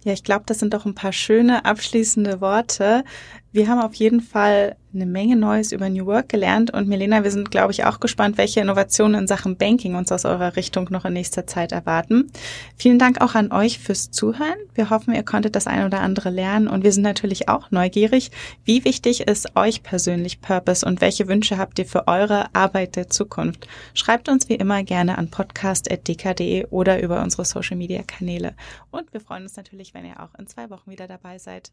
Ja, 0.05 0.13
ich 0.13 0.23
glaube, 0.23 0.45
das 0.47 0.61
sind 0.61 0.73
doch 0.73 0.87
ein 0.87 0.95
paar 0.95 1.13
schöne 1.13 1.65
abschließende 1.65 2.41
Worte. 2.41 3.05
Wir 3.51 3.69
haben 3.69 3.81
auf 3.81 3.95
jeden 3.95 4.21
Fall 4.21 4.77
eine 4.95 5.07
Menge 5.07 5.37
Neues 5.37 5.73
über 5.73 5.89
New 5.89 6.05
Work 6.05 6.29
gelernt 6.29 6.73
und 6.73 6.87
Milena, 6.87 7.25
wir 7.25 7.31
sind, 7.31 7.51
glaube 7.51 7.73
ich, 7.73 7.85
auch 7.85 7.99
gespannt, 7.99 8.37
welche 8.37 8.61
Innovationen 8.61 9.23
in 9.23 9.27
Sachen 9.27 9.57
Banking 9.57 9.95
uns 9.95 10.13
aus 10.13 10.27
eurer 10.27 10.57
Richtung 10.57 10.89
noch 10.91 11.07
in 11.07 11.15
nächster 11.15 11.47
Zeit 11.47 11.73
erwarten. 11.73 12.31
Vielen 12.77 12.99
Dank 12.99 13.23
auch 13.23 13.35
an 13.35 13.51
euch 13.51 13.79
fürs 13.79 14.11
Zuhören. 14.11 14.59
Wir 14.75 14.91
hoffen, 14.91 15.15
ihr 15.15 15.23
konntet 15.23 15.57
das 15.57 15.67
ein 15.67 15.85
oder 15.87 16.01
andere 16.01 16.29
lernen 16.29 16.69
und 16.69 16.85
wir 16.85 16.93
sind 16.93 17.03
natürlich 17.03 17.49
auch 17.49 17.71
neugierig. 17.71 18.31
Wie 18.65 18.85
wichtig 18.85 19.27
ist 19.27 19.57
euch 19.57 19.83
persönlich 19.83 20.41
Purpose 20.41 20.85
und 20.85 21.01
welche 21.01 21.27
Wünsche 21.27 21.57
habt 21.57 21.79
ihr 21.79 21.87
für 21.87 22.07
eure 22.07 22.55
Arbeit 22.55 22.97
der 22.97 23.09
Zukunft? 23.09 23.67
Schreibt 23.95 24.29
uns 24.29 24.49
wie 24.49 24.57
immer 24.57 24.83
gerne 24.83 25.17
an 25.17 25.31
podcast.dk.de 25.31 26.67
oder 26.67 27.03
über 27.03 27.23
unsere 27.23 27.47
Social 27.47 27.77
Media 27.79 28.03
Kanäle. 28.03 28.55
Und 28.91 29.13
wir 29.13 29.21
freuen 29.21 29.45
uns 29.45 29.57
natürlich, 29.57 29.95
wenn 29.95 30.05
ihr 30.05 30.23
auch 30.23 30.35
in 30.39 30.47
zwei 30.47 30.69
Wochen 30.71 30.91
wieder 30.91 31.07
dabei 31.07 31.39
seid. 31.39 31.73